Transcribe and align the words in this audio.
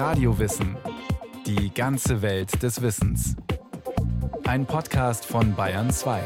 Radiowissen. 0.00 0.78
Die 1.44 1.74
ganze 1.74 2.22
Welt 2.22 2.62
des 2.62 2.80
Wissens. 2.80 3.36
Ein 4.46 4.64
Podcast 4.64 5.26
von 5.26 5.54
Bayern 5.54 5.90
2. 5.90 6.24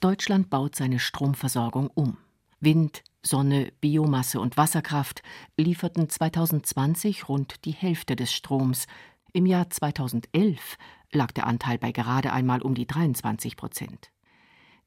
Deutschland 0.00 0.48
baut 0.48 0.74
seine 0.74 0.98
Stromversorgung 0.98 1.90
um. 1.92 2.16
Wind, 2.60 3.02
Sonne, 3.22 3.74
Biomasse 3.82 4.40
und 4.40 4.56
Wasserkraft 4.56 5.22
lieferten 5.58 6.08
2020 6.08 7.28
rund 7.28 7.66
die 7.66 7.72
Hälfte 7.72 8.16
des 8.16 8.32
Stroms. 8.32 8.86
Im 9.34 9.44
Jahr 9.44 9.68
2011 9.68 10.78
lag 11.12 11.30
der 11.32 11.46
Anteil 11.46 11.76
bei 11.76 11.92
gerade 11.92 12.32
einmal 12.32 12.62
um 12.62 12.74
die 12.74 12.86
23 12.86 13.58
Prozent. 13.58 14.12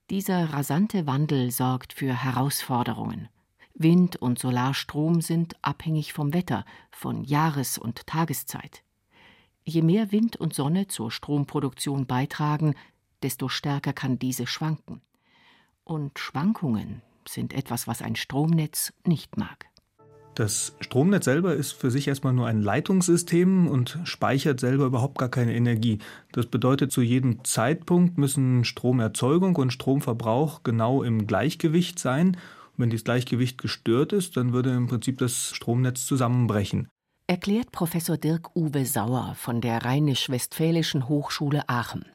Dieser 0.09 0.53
rasante 0.53 1.05
Wandel 1.05 1.51
sorgt 1.51 1.93
für 1.93 2.15
Herausforderungen. 2.15 3.29
Wind- 3.75 4.15
und 4.15 4.39
Solarstrom 4.39 5.21
sind 5.21 5.55
abhängig 5.61 6.13
vom 6.13 6.33
Wetter, 6.33 6.65
von 6.91 7.23
Jahres- 7.25 7.77
und 7.77 8.07
Tageszeit. 8.07 8.83
Je 9.65 9.81
mehr 9.81 10.11
Wind 10.11 10.37
und 10.37 10.53
Sonne 10.53 10.87
zur 10.87 11.11
Stromproduktion 11.11 12.05
beitragen, 12.05 12.75
desto 13.21 13.49
stärker 13.49 13.93
kann 13.93 14.17
diese 14.17 14.47
schwanken. 14.47 15.01
Und 15.83 16.17
Schwankungen 16.19 17.01
sind 17.27 17.53
etwas, 17.53 17.87
was 17.87 18.01
ein 18.01 18.15
Stromnetz 18.15 18.93
nicht 19.05 19.37
mag. 19.37 19.65
Das 20.35 20.75
Stromnetz 20.81 21.25
selber 21.25 21.53
ist 21.55 21.71
für 21.71 21.89
sich 21.89 22.07
erstmal 22.07 22.33
nur 22.33 22.47
ein 22.47 22.61
Leitungssystem 22.61 23.67
und 23.67 23.99
speichert 24.03 24.59
selber 24.59 24.85
überhaupt 24.85 25.17
gar 25.17 25.29
keine 25.29 25.55
Energie. 25.55 25.99
Das 26.33 26.45
bedeutet, 26.45 26.91
zu 26.91 27.01
jedem 27.01 27.43
Zeitpunkt 27.45 28.17
müssen 28.17 28.65
Stromerzeugung 28.65 29.55
und 29.55 29.71
Stromverbrauch 29.71 30.63
genau 30.63 31.03
im 31.03 31.25
Gleichgewicht 31.25 31.99
sein. 31.99 32.35
Wenn 32.77 32.89
dieses 32.89 33.05
Gleichgewicht 33.05 33.57
gestört 33.57 34.11
ist, 34.11 34.35
dann 34.35 34.51
würde 34.51 34.71
im 34.71 34.87
Prinzip 34.87 35.17
das 35.17 35.51
Stromnetz 35.53 36.05
zusammenbrechen. 36.05 36.89
Erklärt 37.27 37.71
Professor 37.71 38.17
Dirk 38.17 38.55
Uwe 38.55 38.85
Sauer 38.85 39.33
von 39.35 39.61
der 39.61 39.83
Rheinisch-Westfälischen 39.83 41.07
Hochschule 41.07 41.67
Aachen. 41.69 42.05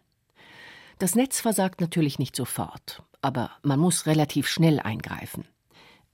Das 0.99 1.15
Netz 1.15 1.41
versagt 1.41 1.81
natürlich 1.81 2.19
nicht 2.19 2.37
sofort, 2.37 3.03
aber 3.23 3.51
man 3.62 3.81
muss 3.81 4.07
relativ 4.07 4.47
schnell 4.47 4.79
eingreifen. 4.81 5.47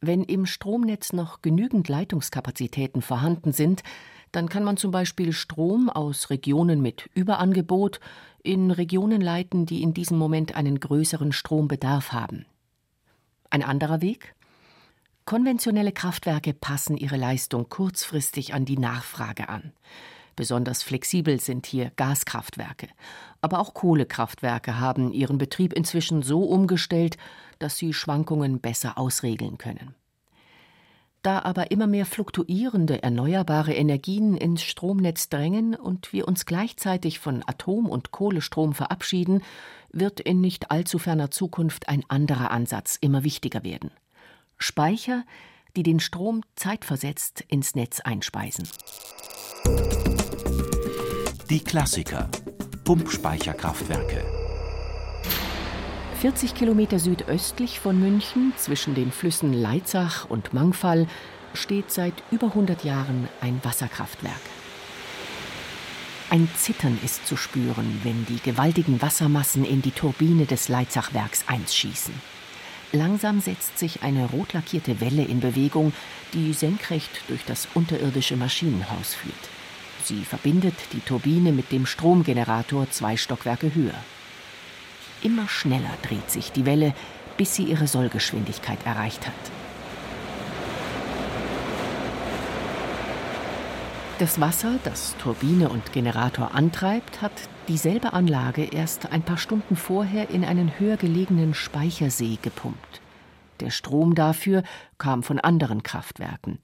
Wenn 0.01 0.23
im 0.23 0.47
Stromnetz 0.47 1.13
noch 1.13 1.42
genügend 1.42 1.89
Leitungskapazitäten 1.89 3.03
vorhanden 3.03 3.53
sind, 3.53 3.83
dann 4.31 4.48
kann 4.48 4.63
man 4.63 4.77
zum 4.77 4.92
Beispiel 4.92 5.33
Strom 5.33 5.91
aus 5.91 6.31
Regionen 6.31 6.81
mit 6.81 7.11
Überangebot 7.15 7.98
in 8.45 8.70
Regionen 8.70 9.20
leiten, 9.20 9.67
die 9.67 9.83
in 9.83 9.92
diesem 9.92 10.19
Moment 10.19 10.55
einen 10.55 10.79
größeren 10.79 11.33
Strombedarf 11.33 12.13
haben. 12.13 12.47
Ein 13.51 13.65
anderer 13.65 14.03
Weg? 14.03 14.36
Konventionelle 15.27 15.91
Kraftwerke 15.91 16.55
passen 16.55 16.97
ihre 16.97 17.17
Leistung 17.17 17.69
kurzfristig 17.69 18.55
an 18.55 18.65
die 18.65 18.79
Nachfrage 18.79 19.49
an. 19.49 19.73
Besonders 20.37 20.85
flexibel 20.85 21.41
sind 21.41 21.67
hier 21.67 21.91
Gaskraftwerke. 21.97 22.87
Aber 23.41 23.59
auch 23.59 23.75
Kohlekraftwerke 23.75 24.79
haben 24.79 25.13
ihren 25.13 25.37
Betrieb 25.37 25.73
inzwischen 25.73 26.23
so 26.23 26.45
umgestellt, 26.45 27.17
dass 27.59 27.77
sie 27.77 27.93
Schwankungen 27.93 28.61
besser 28.61 28.99
ausregeln 28.99 29.59
können. 29.59 29.97
Da 31.23 31.41
aber 31.41 31.73
immer 31.73 31.89
mehr 31.89 32.07
fluktuierende 32.07 33.03
erneuerbare 33.03 33.75
Energien 33.75 34.37
ins 34.37 34.63
Stromnetz 34.63 35.29
drängen 35.29 35.75
und 35.75 36.13
wir 36.13 36.29
uns 36.29 36.47
gleichzeitig 36.47 37.19
von 37.19 37.43
Atom- 37.45 37.89
und 37.89 38.13
Kohlestrom 38.13 38.75
verabschieden, 38.75 39.43
wird 39.91 40.21
in 40.21 40.41
nicht 40.41 40.71
allzu 40.71 41.01
ferner 41.01 41.33
Zukunft 41.33 41.89
ein 41.89 42.05
anderer 42.07 42.53
Ansatz 42.53 42.97
immer 43.01 43.25
wichtiger 43.25 43.65
werden. 43.65 43.91
Speicher, 44.59 45.25
die 45.77 45.83
den 45.83 46.01
Strom 46.01 46.43
zeitversetzt 46.55 47.45
ins 47.49 47.75
Netz 47.75 48.01
einspeisen. 48.01 48.69
Die 51.51 51.63
Klassiker. 51.63 52.29
Pumpspeicherkraftwerke. 52.85 54.25
40 56.20 56.55
Kilometer 56.55 56.98
südöstlich 56.98 57.79
von 57.79 58.01
München, 58.01 58.55
zwischen 58.57 58.95
den 58.95 59.13
Flüssen 59.13 59.53
Leitzach 59.53 60.29
und 60.30 60.55
Mangfall, 60.55 61.07
steht 61.53 61.91
seit 61.91 62.14
über 62.30 62.48
100 62.48 62.85
Jahren 62.85 63.29
ein 63.41 63.61
Wasserkraftwerk. 63.63 64.41
Ein 66.30 66.48
Zittern 66.57 66.98
ist 67.05 67.27
zu 67.27 67.36
spüren, 67.36 68.01
wenn 68.03 68.27
die 68.27 68.41
gewaltigen 68.41 69.01
Wassermassen 69.01 69.64
in 69.64 69.83
die 69.83 69.92
Turbine 69.92 70.47
des 70.47 70.69
Leitzachwerks 70.69 71.45
einschießen. 71.47 72.14
Langsam 72.92 73.41
setzt 73.41 73.79
sich 73.79 74.02
eine 74.02 74.27
rot 74.27 74.52
lackierte 74.52 75.01
Welle 75.01 75.24
in 75.24 75.41
Bewegung, 75.41 75.92
die 76.33 76.52
senkrecht 76.52 77.11
durch 77.29 77.45
das 77.45 77.69
unterirdische 77.74 78.36
Maschinenhaus 78.36 79.14
führt. 79.14 79.35
Sie 80.05 80.24
verbindet 80.24 80.74
die 80.92 81.01
Turbine 81.01 81.51
mit 81.52 81.73
dem 81.73 81.85
Stromgenerator 81.85 82.89
zwei 82.91 83.17
Stockwerke 83.17 83.74
höher. 83.74 84.05
Immer 85.23 85.48
schneller 85.48 85.91
dreht 86.02 86.30
sich 86.30 86.52
die 86.52 86.64
Welle, 86.64 86.95
bis 87.36 87.57
sie 87.57 87.64
ihre 87.64 87.89
Sollgeschwindigkeit 87.89 88.79
erreicht 88.85 89.27
hat. 89.27 89.55
Das 94.19 94.41
Wasser, 94.41 94.79
das 94.83 95.15
Turbine 95.19 95.69
und 95.69 95.93
Generator 95.93 96.55
antreibt, 96.55 97.21
hat 97.21 97.33
dieselbe 97.69 98.15
Anlage 98.15 98.65
erst 98.65 99.13
ein 99.13 99.21
paar 99.21 99.37
Stunden 99.37 99.77
vorher 99.77 100.31
in 100.31 100.43
einen 100.43 100.79
höher 100.79 100.97
gelegenen 100.97 101.53
Speichersee 101.53 102.39
gepumpt. 102.41 103.03
Der 103.61 103.69
Strom 103.69 104.15
dafür 104.15 104.63
kam 104.97 105.23
von 105.23 105.39
anderen 105.39 105.83
Kraftwerken. 105.83 106.61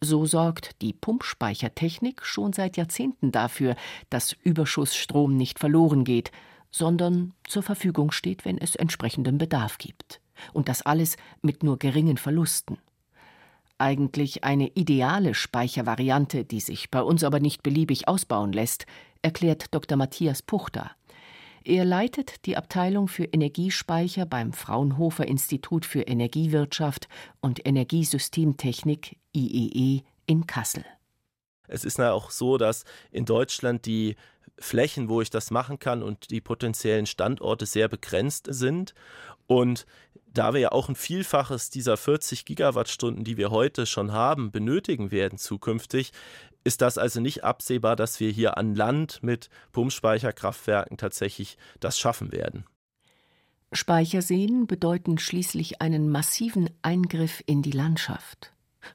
So 0.00 0.26
sorgt 0.26 0.82
die 0.82 0.92
Pumpspeichertechnik 0.92 2.26
schon 2.26 2.52
seit 2.52 2.76
Jahrzehnten 2.76 3.30
dafür, 3.30 3.76
dass 4.10 4.32
Überschussstrom 4.42 5.36
nicht 5.36 5.60
verloren 5.60 6.02
geht, 6.02 6.32
sondern 6.72 7.32
zur 7.44 7.62
Verfügung 7.62 8.10
steht, 8.10 8.44
wenn 8.44 8.58
es 8.58 8.74
entsprechenden 8.74 9.38
Bedarf 9.38 9.78
gibt. 9.78 10.20
Und 10.52 10.68
das 10.68 10.82
alles 10.82 11.16
mit 11.42 11.62
nur 11.62 11.78
geringen 11.78 12.16
Verlusten. 12.16 12.78
Eigentlich 13.78 14.42
eine 14.42 14.68
ideale 14.74 15.34
Speichervariante, 15.34 16.44
die 16.44 16.60
sich 16.60 16.90
bei 16.90 17.00
uns 17.00 17.22
aber 17.22 17.38
nicht 17.38 17.62
beliebig 17.62 18.08
ausbauen 18.08 18.52
lässt, 18.52 18.86
erklärt 19.22 19.72
Dr. 19.72 19.96
Matthias 19.96 20.42
Puchter. 20.42 20.90
Er 21.64 21.84
leitet 21.84 22.46
die 22.46 22.56
Abteilung 22.56 23.08
für 23.08 23.24
Energiespeicher 23.24 24.26
beim 24.26 24.52
Fraunhofer 24.52 25.26
Institut 25.26 25.84
für 25.84 26.02
Energiewirtschaft 26.02 27.08
und 27.40 27.64
Energiesystemtechnik 27.66 29.16
IEE 29.34 30.02
in 30.26 30.46
Kassel. 30.46 30.84
Es 31.68 31.84
ist 31.84 31.98
ja 31.98 32.12
auch 32.12 32.30
so, 32.30 32.56
dass 32.56 32.84
in 33.10 33.26
Deutschland 33.26 33.86
die 33.86 34.16
Flächen, 34.60 35.08
wo 35.08 35.20
ich 35.20 35.30
das 35.30 35.50
machen 35.50 35.78
kann 35.78 36.02
und 36.02 36.30
die 36.30 36.40
potenziellen 36.40 37.06
Standorte 37.06 37.66
sehr 37.66 37.88
begrenzt 37.88 38.46
sind. 38.50 38.94
Und 39.46 39.86
da 40.32 40.52
wir 40.52 40.60
ja 40.60 40.72
auch 40.72 40.88
ein 40.88 40.94
Vielfaches 40.94 41.70
dieser 41.70 41.96
40 41.96 42.44
Gigawattstunden, 42.44 43.24
die 43.24 43.36
wir 43.36 43.50
heute 43.50 43.86
schon 43.86 44.12
haben, 44.12 44.50
benötigen 44.50 45.10
werden 45.10 45.38
zukünftig, 45.38 46.12
ist 46.64 46.82
das 46.82 46.98
also 46.98 47.20
nicht 47.20 47.44
absehbar, 47.44 47.96
dass 47.96 48.20
wir 48.20 48.30
hier 48.30 48.58
an 48.58 48.74
Land 48.74 49.22
mit 49.22 49.48
Pumpspeicherkraftwerken 49.72 50.98
tatsächlich 50.98 51.56
das 51.80 51.98
schaffen 51.98 52.30
werden. 52.32 52.66
Speicherseen 53.72 54.66
bedeuten 54.66 55.18
schließlich 55.18 55.80
einen 55.80 56.10
massiven 56.10 56.70
Eingriff 56.82 57.42
in 57.46 57.62
die 57.62 57.70
Landschaft. 57.70 58.52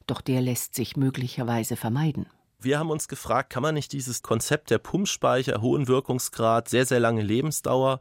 Doch 0.07 0.21
der 0.21 0.41
lässt 0.41 0.75
sich 0.75 0.97
möglicherweise 0.97 1.75
vermeiden. 1.75 2.25
Wir 2.63 2.79
haben 2.79 2.89
uns 2.89 3.07
gefragt, 3.07 3.49
kann 3.49 3.63
man 3.63 3.75
nicht 3.75 3.91
dieses 3.91 4.21
Konzept 4.21 4.69
der 4.69 4.77
Pumpspeicher, 4.77 5.61
hohen 5.61 5.87
Wirkungsgrad, 5.87 6.69
sehr, 6.69 6.85
sehr 6.85 6.99
lange 6.99 7.21
Lebensdauer 7.21 7.99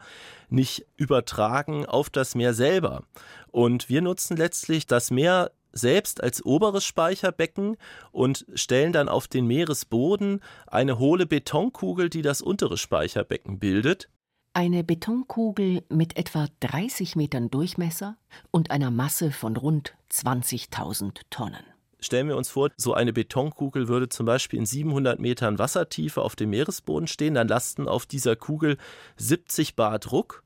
nicht 0.48 0.86
übertragen 0.96 1.86
auf 1.86 2.10
das 2.10 2.34
Meer 2.34 2.54
selber? 2.54 3.02
Und 3.50 3.88
wir 3.88 4.02
nutzen 4.02 4.36
letztlich 4.36 4.86
das 4.86 5.10
Meer 5.10 5.50
selbst 5.72 6.22
als 6.22 6.44
oberes 6.44 6.84
Speicherbecken 6.84 7.76
und 8.10 8.46
stellen 8.54 8.92
dann 8.92 9.08
auf 9.08 9.26
den 9.26 9.46
Meeresboden 9.46 10.40
eine 10.66 10.98
hohle 10.98 11.26
Betonkugel, 11.26 12.10
die 12.10 12.22
das 12.22 12.42
untere 12.42 12.76
Speicherbecken 12.76 13.58
bildet. 13.58 14.08
Eine 14.54 14.84
Betonkugel 14.84 15.82
mit 15.88 16.18
etwa 16.18 16.46
30 16.60 17.16
Metern 17.16 17.50
Durchmesser 17.50 18.18
und 18.50 18.70
einer 18.70 18.90
Masse 18.90 19.32
von 19.32 19.56
rund 19.56 19.94
20.000 20.10 21.22
Tonnen. 21.30 21.64
Stellen 22.02 22.28
wir 22.28 22.36
uns 22.36 22.50
vor, 22.50 22.70
so 22.76 22.94
eine 22.94 23.12
Betonkugel 23.12 23.86
würde 23.88 24.08
zum 24.08 24.26
Beispiel 24.26 24.58
in 24.58 24.66
700 24.66 25.20
Metern 25.20 25.58
Wassertiefe 25.58 26.20
auf 26.20 26.34
dem 26.34 26.50
Meeresboden 26.50 27.06
stehen, 27.06 27.34
dann 27.34 27.48
lasten 27.48 27.86
auf 27.86 28.06
dieser 28.06 28.34
Kugel 28.34 28.76
70 29.16 29.76
Bar 29.76 30.00
Druck. 30.00 30.42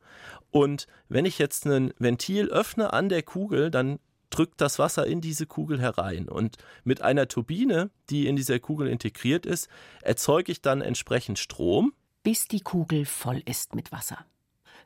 Und 0.50 0.87
wenn 1.08 1.25
ich 1.25 1.38
jetzt 1.38 1.67
ein 1.67 1.93
Ventil 1.99 2.49
öffne 2.49 2.93
an 2.93 3.08
der 3.08 3.23
Kugel, 3.23 3.70
dann 3.70 3.99
drückt 4.29 4.61
das 4.61 4.79
Wasser 4.79 5.06
in 5.06 5.20
diese 5.23 5.47
Kugel 5.47 5.81
herein. 5.81 6.29
Und 6.29 6.56
mit 6.85 7.00
einer 7.00 7.26
Turbine, 7.26 7.91
die 8.11 8.26
in 8.26 8.37
dieser 8.37 8.59
Kugel 8.59 8.88
integriert 8.88 9.47
ist, 9.47 9.69
erzeuge 10.02 10.52
ich 10.52 10.61
dann 10.61 10.82
entsprechend 10.82 11.38
Strom. 11.38 11.94
Bis 12.23 12.49
die 12.49 12.61
Kugel 12.61 13.06
voll 13.06 13.43
ist 13.47 13.75
mit 13.75 13.93
Wasser. 13.93 14.26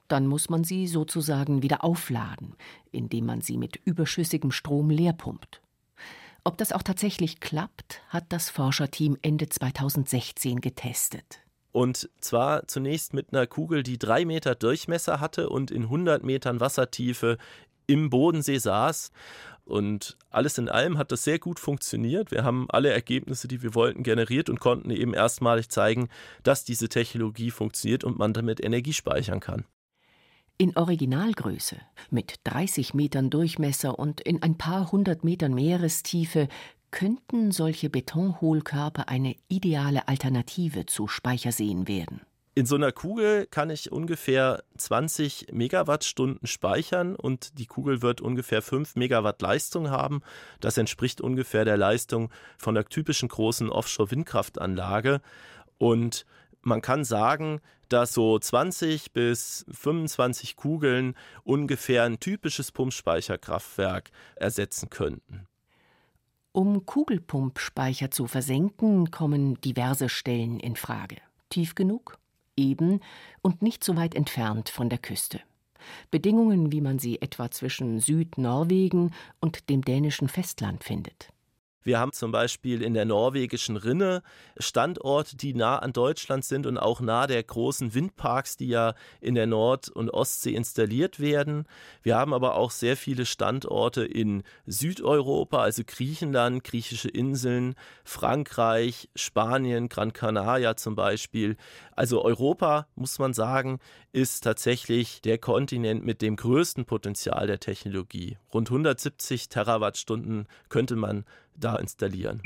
Dann 0.06 0.26
muss 0.26 0.50
man 0.50 0.62
sie 0.62 0.86
sozusagen 0.86 1.62
wieder 1.62 1.82
aufladen, 1.82 2.54
indem 2.92 3.26
man 3.26 3.40
sie 3.40 3.56
mit 3.56 3.76
überschüssigem 3.84 4.52
Strom 4.52 4.90
leer 4.90 5.12
pumpt. 5.12 5.62
Ob 6.44 6.56
das 6.56 6.72
auch 6.72 6.82
tatsächlich 6.82 7.40
klappt, 7.40 8.02
hat 8.08 8.24
das 8.30 8.48
Forscherteam 8.50 9.18
Ende 9.22 9.48
2016 9.48 10.60
getestet. 10.60 11.40
Und 11.72 12.10
zwar 12.20 12.66
zunächst 12.66 13.14
mit 13.14 13.32
einer 13.32 13.46
Kugel, 13.46 13.82
die 13.82 13.98
drei 13.98 14.24
Meter 14.24 14.54
Durchmesser 14.54 15.20
hatte 15.20 15.48
und 15.48 15.70
in 15.70 15.82
100 15.84 16.24
Metern 16.24 16.60
Wassertiefe 16.60 17.38
im 17.86 18.10
Bodensee 18.10 18.58
saß. 18.58 19.10
Und 19.64 20.16
alles 20.30 20.58
in 20.58 20.68
allem 20.68 20.98
hat 20.98 21.12
das 21.12 21.22
sehr 21.22 21.38
gut 21.38 21.60
funktioniert. 21.60 22.32
Wir 22.32 22.42
haben 22.42 22.66
alle 22.70 22.90
Ergebnisse, 22.90 23.46
die 23.46 23.62
wir 23.62 23.74
wollten, 23.74 24.02
generiert 24.02 24.50
und 24.50 24.58
konnten 24.58 24.90
eben 24.90 25.14
erstmalig 25.14 25.68
zeigen, 25.68 26.08
dass 26.42 26.64
diese 26.64 26.88
Technologie 26.88 27.52
funktioniert 27.52 28.02
und 28.02 28.18
man 28.18 28.32
damit 28.32 28.64
Energie 28.64 28.92
speichern 28.92 29.38
kann. 29.38 29.64
In 30.60 30.76
Originalgröße, 30.76 31.76
mit 32.10 32.34
30 32.44 32.92
Metern 32.92 33.30
Durchmesser 33.30 33.98
und 33.98 34.20
in 34.20 34.42
ein 34.42 34.58
paar 34.58 34.92
hundert 34.92 35.24
Metern 35.24 35.54
Meerestiefe, 35.54 36.48
könnten 36.90 37.50
solche 37.50 37.88
Betonhohlkörper 37.88 39.08
eine 39.08 39.36
ideale 39.48 40.06
Alternative 40.06 40.84
zu 40.84 41.08
Speicherseen 41.08 41.88
werden. 41.88 42.20
In 42.54 42.66
so 42.66 42.74
einer 42.74 42.92
Kugel 42.92 43.46
kann 43.46 43.70
ich 43.70 43.90
ungefähr 43.90 44.62
20 44.76 45.46
Megawattstunden 45.50 46.46
speichern 46.46 47.16
und 47.16 47.58
die 47.58 47.64
Kugel 47.64 48.02
wird 48.02 48.20
ungefähr 48.20 48.60
5 48.60 48.96
Megawatt 48.96 49.40
Leistung 49.40 49.88
haben. 49.88 50.20
Das 50.60 50.76
entspricht 50.76 51.22
ungefähr 51.22 51.64
der 51.64 51.78
Leistung 51.78 52.30
von 52.58 52.76
einer 52.76 52.84
typischen 52.84 53.30
großen 53.30 53.70
Offshore-Windkraftanlage. 53.70 55.22
Und 55.78 56.26
man 56.60 56.82
kann 56.82 57.04
sagen, 57.04 57.62
dass 57.92 58.14
so 58.14 58.38
20 58.38 59.12
bis 59.12 59.66
25 59.70 60.56
Kugeln 60.56 61.14
ungefähr 61.44 62.04
ein 62.04 62.20
typisches 62.20 62.72
Pumpspeicherkraftwerk 62.72 64.10
ersetzen 64.36 64.88
könnten. 64.90 65.46
Um 66.52 66.84
Kugelpumpspeicher 66.84 68.10
zu 68.10 68.26
versenken, 68.26 69.10
kommen 69.10 69.60
diverse 69.60 70.08
Stellen 70.08 70.58
in 70.58 70.74
Frage. 70.74 71.16
Tief 71.48 71.74
genug, 71.74 72.18
eben 72.56 73.00
und 73.42 73.62
nicht 73.62 73.84
so 73.84 73.96
weit 73.96 74.14
entfernt 74.14 74.68
von 74.68 74.88
der 74.88 74.98
Küste. 74.98 75.40
Bedingungen, 76.10 76.72
wie 76.72 76.80
man 76.80 76.98
sie 76.98 77.20
etwa 77.22 77.50
zwischen 77.50 78.00
Südnorwegen 78.00 79.14
und 79.40 79.70
dem 79.70 79.82
dänischen 79.82 80.28
Festland 80.28 80.84
findet. 80.84 81.28
Wir 81.82 81.98
haben 81.98 82.12
zum 82.12 82.30
Beispiel 82.30 82.82
in 82.82 82.94
der 82.94 83.04
norwegischen 83.04 83.76
Rinne 83.76 84.22
Standorte, 84.58 85.36
die 85.36 85.54
nah 85.54 85.78
an 85.78 85.92
Deutschland 85.92 86.44
sind 86.44 86.66
und 86.66 86.76
auch 86.76 87.00
nah 87.00 87.26
der 87.26 87.42
großen 87.42 87.94
Windparks, 87.94 88.56
die 88.56 88.68
ja 88.68 88.94
in 89.20 89.34
der 89.34 89.46
Nord- 89.46 89.88
und 89.88 90.10
Ostsee 90.10 90.54
installiert 90.54 91.20
werden. 91.20 91.66
Wir 92.02 92.16
haben 92.16 92.34
aber 92.34 92.56
auch 92.56 92.70
sehr 92.70 92.96
viele 92.96 93.24
Standorte 93.24 94.04
in 94.04 94.42
Südeuropa, 94.66 95.62
also 95.62 95.82
Griechenland, 95.86 96.64
griechische 96.64 97.08
Inseln, 97.08 97.74
Frankreich, 98.04 99.08
Spanien, 99.14 99.88
Gran 99.88 100.12
Canaria 100.12 100.76
zum 100.76 100.94
Beispiel. 100.94 101.56
Also 101.92 102.22
Europa, 102.22 102.86
muss 102.94 103.18
man 103.18 103.32
sagen, 103.32 103.78
ist 104.12 104.44
tatsächlich 104.44 105.22
der 105.22 105.38
Kontinent 105.38 106.04
mit 106.04 106.20
dem 106.20 106.36
größten 106.36 106.84
Potenzial 106.84 107.46
der 107.46 107.60
Technologie. 107.60 108.38
Rund 108.52 108.68
170 108.68 109.48
Terawattstunden 109.48 110.46
könnte 110.68 110.96
man 110.96 111.24
da 111.60 111.76
installieren. 111.76 112.40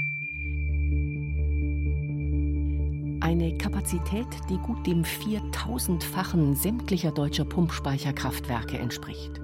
Eine 3.20 3.56
Kapazität, 3.56 4.26
die 4.50 4.58
gut 4.58 4.86
dem 4.86 5.02
4000-fachen 5.02 6.54
sämtlicher 6.54 7.10
deutscher 7.10 7.46
Pumpspeicherkraftwerke 7.46 8.78
entspricht. 8.78 9.40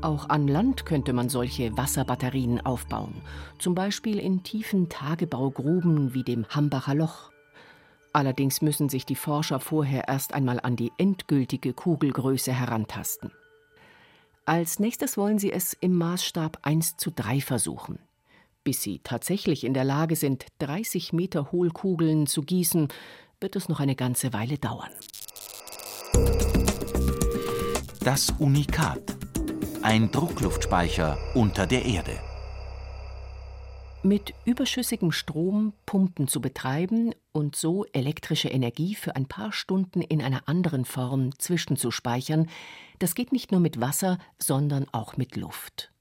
Auch 0.00 0.30
an 0.30 0.48
Land 0.48 0.84
könnte 0.84 1.12
man 1.12 1.28
solche 1.28 1.76
Wasserbatterien 1.76 2.60
aufbauen, 2.64 3.14
zum 3.58 3.74
Beispiel 3.74 4.18
in 4.18 4.42
tiefen 4.42 4.88
Tagebaugruben 4.88 6.14
wie 6.14 6.24
dem 6.24 6.46
Hambacher 6.48 6.94
Loch. 6.94 7.30
Allerdings 8.12 8.62
müssen 8.62 8.88
sich 8.88 9.06
die 9.06 9.14
Forscher 9.14 9.60
vorher 9.60 10.08
erst 10.08 10.34
einmal 10.34 10.58
an 10.60 10.74
die 10.74 10.92
endgültige 10.98 11.72
Kugelgröße 11.72 12.52
herantasten. 12.52 13.30
Als 14.44 14.80
nächstes 14.80 15.16
wollen 15.16 15.38
sie 15.38 15.52
es 15.52 15.72
im 15.72 15.94
Maßstab 15.94 16.58
1 16.62 16.96
zu 16.96 17.12
3 17.12 17.40
versuchen. 17.40 18.00
Bis 18.64 18.82
sie 18.82 19.00
tatsächlich 19.02 19.64
in 19.64 19.74
der 19.74 19.84
Lage 19.84 20.14
sind, 20.14 20.46
30 20.60 21.12
Meter 21.12 21.50
Hohlkugeln 21.50 22.26
zu 22.26 22.42
gießen, 22.42 22.88
wird 23.40 23.56
es 23.56 23.68
noch 23.68 23.80
eine 23.80 23.96
ganze 23.96 24.32
Weile 24.32 24.56
dauern. 24.58 24.90
Das 28.00 28.30
Unikat. 28.38 29.16
Ein 29.82 30.12
Druckluftspeicher 30.12 31.18
unter 31.34 31.66
der 31.66 31.84
Erde. 31.84 32.18
Mit 34.04 34.34
überschüssigem 34.44 35.12
Strom 35.12 35.72
Pumpen 35.86 36.26
zu 36.26 36.40
betreiben 36.40 37.14
und 37.30 37.54
so 37.54 37.84
elektrische 37.92 38.48
Energie 38.48 38.96
für 38.96 39.14
ein 39.14 39.26
paar 39.26 39.52
Stunden 39.52 40.02
in 40.02 40.20
einer 40.20 40.48
anderen 40.48 40.84
Form 40.84 41.38
zwischenzuspeichern, 41.38 42.48
das 42.98 43.14
geht 43.14 43.32
nicht 43.32 43.52
nur 43.52 43.60
mit 43.60 43.80
Wasser, 43.80 44.18
sondern 44.40 44.86
auch 44.92 45.16
mit 45.16 45.36
Luft. 45.36 45.91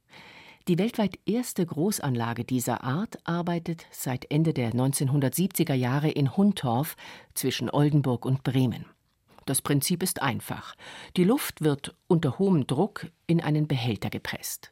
Die 0.67 0.77
weltweit 0.77 1.17
erste 1.25 1.65
Großanlage 1.65 2.43
dieser 2.43 2.83
Art 2.83 3.17
arbeitet 3.23 3.85
seit 3.89 4.29
Ende 4.29 4.53
der 4.53 4.73
1970er 4.73 5.73
Jahre 5.73 6.09
in 6.09 6.37
Huntorf 6.37 6.95
zwischen 7.33 7.69
Oldenburg 7.69 8.25
und 8.25 8.43
Bremen. 8.43 8.85
Das 9.45 9.63
Prinzip 9.63 10.03
ist 10.03 10.21
einfach. 10.21 10.75
Die 11.17 11.23
Luft 11.23 11.61
wird 11.61 11.95
unter 12.07 12.37
hohem 12.37 12.67
Druck 12.67 13.07
in 13.25 13.41
einen 13.41 13.67
Behälter 13.67 14.11
gepresst. 14.11 14.71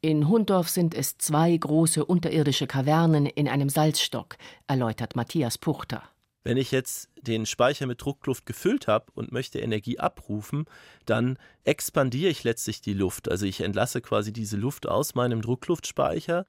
In 0.00 0.28
Hundorf 0.28 0.70
sind 0.70 0.94
es 0.94 1.18
zwei 1.18 1.54
große 1.54 2.02
unterirdische 2.02 2.66
Kavernen 2.66 3.26
in 3.26 3.46
einem 3.46 3.68
Salzstock, 3.68 4.38
erläutert 4.66 5.16
Matthias 5.16 5.58
Puchter. 5.58 6.02
Wenn 6.42 6.56
ich 6.56 6.70
jetzt 6.70 7.10
den 7.20 7.44
Speicher 7.44 7.86
mit 7.86 8.02
Druckluft 8.02 8.46
gefüllt 8.46 8.88
habe 8.88 9.06
und 9.14 9.30
möchte 9.30 9.60
Energie 9.60 9.98
abrufen, 9.98 10.64
dann 11.04 11.38
expandiere 11.64 12.30
ich 12.30 12.44
letztlich 12.44 12.80
die 12.80 12.94
Luft. 12.94 13.30
Also 13.30 13.44
ich 13.44 13.60
entlasse 13.60 14.00
quasi 14.00 14.32
diese 14.32 14.56
Luft 14.56 14.88
aus 14.88 15.14
meinem 15.14 15.42
Druckluftspeicher. 15.42 16.46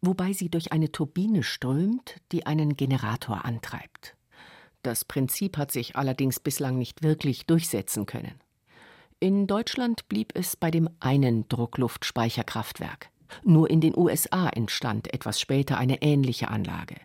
Wobei 0.00 0.32
sie 0.32 0.48
durch 0.48 0.70
eine 0.70 0.92
Turbine 0.92 1.42
strömt, 1.42 2.16
die 2.30 2.46
einen 2.46 2.76
Generator 2.76 3.44
antreibt. 3.44 4.16
Das 4.82 5.04
Prinzip 5.04 5.56
hat 5.56 5.72
sich 5.72 5.96
allerdings 5.96 6.38
bislang 6.38 6.78
nicht 6.78 7.02
wirklich 7.02 7.46
durchsetzen 7.46 8.06
können. 8.06 8.40
In 9.18 9.48
Deutschland 9.48 10.08
blieb 10.08 10.32
es 10.34 10.54
bei 10.54 10.70
dem 10.70 10.88
einen 11.00 11.48
Druckluftspeicherkraftwerk. 11.48 13.10
Nur 13.42 13.68
in 13.68 13.80
den 13.80 13.96
USA 13.96 14.48
entstand 14.48 15.12
etwas 15.12 15.40
später 15.40 15.78
eine 15.78 16.02
ähnliche 16.02 16.48
Anlage. 16.48 16.96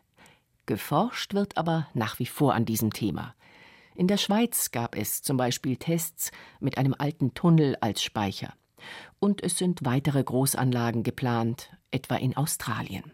Geforscht 0.66 1.34
wird 1.34 1.58
aber 1.58 1.88
nach 1.94 2.20
wie 2.20 2.26
vor 2.26 2.54
an 2.54 2.66
diesem 2.66 2.94
Thema. 2.94 3.36
In 3.96 4.08
der 4.08 4.18
Schweiz 4.18 4.72
gab 4.72 4.96
es 4.96 5.22
zum 5.22 5.38
Beispiel 5.38 5.78
Tests 5.78 6.32
mit 6.60 6.78
einem 6.78 6.96
alten 6.98 7.34
Tunnel 7.34 7.76
als 7.82 8.04
Speicher. 8.04 8.54
Und 9.20 9.44
es 9.44 9.58
sind 9.58 9.86
weitere 9.86 10.24
Großanlagen 10.24 11.04
geplant, 11.04 11.70
etwa 11.92 12.16
in 12.16 12.36
Australien. 12.36 13.12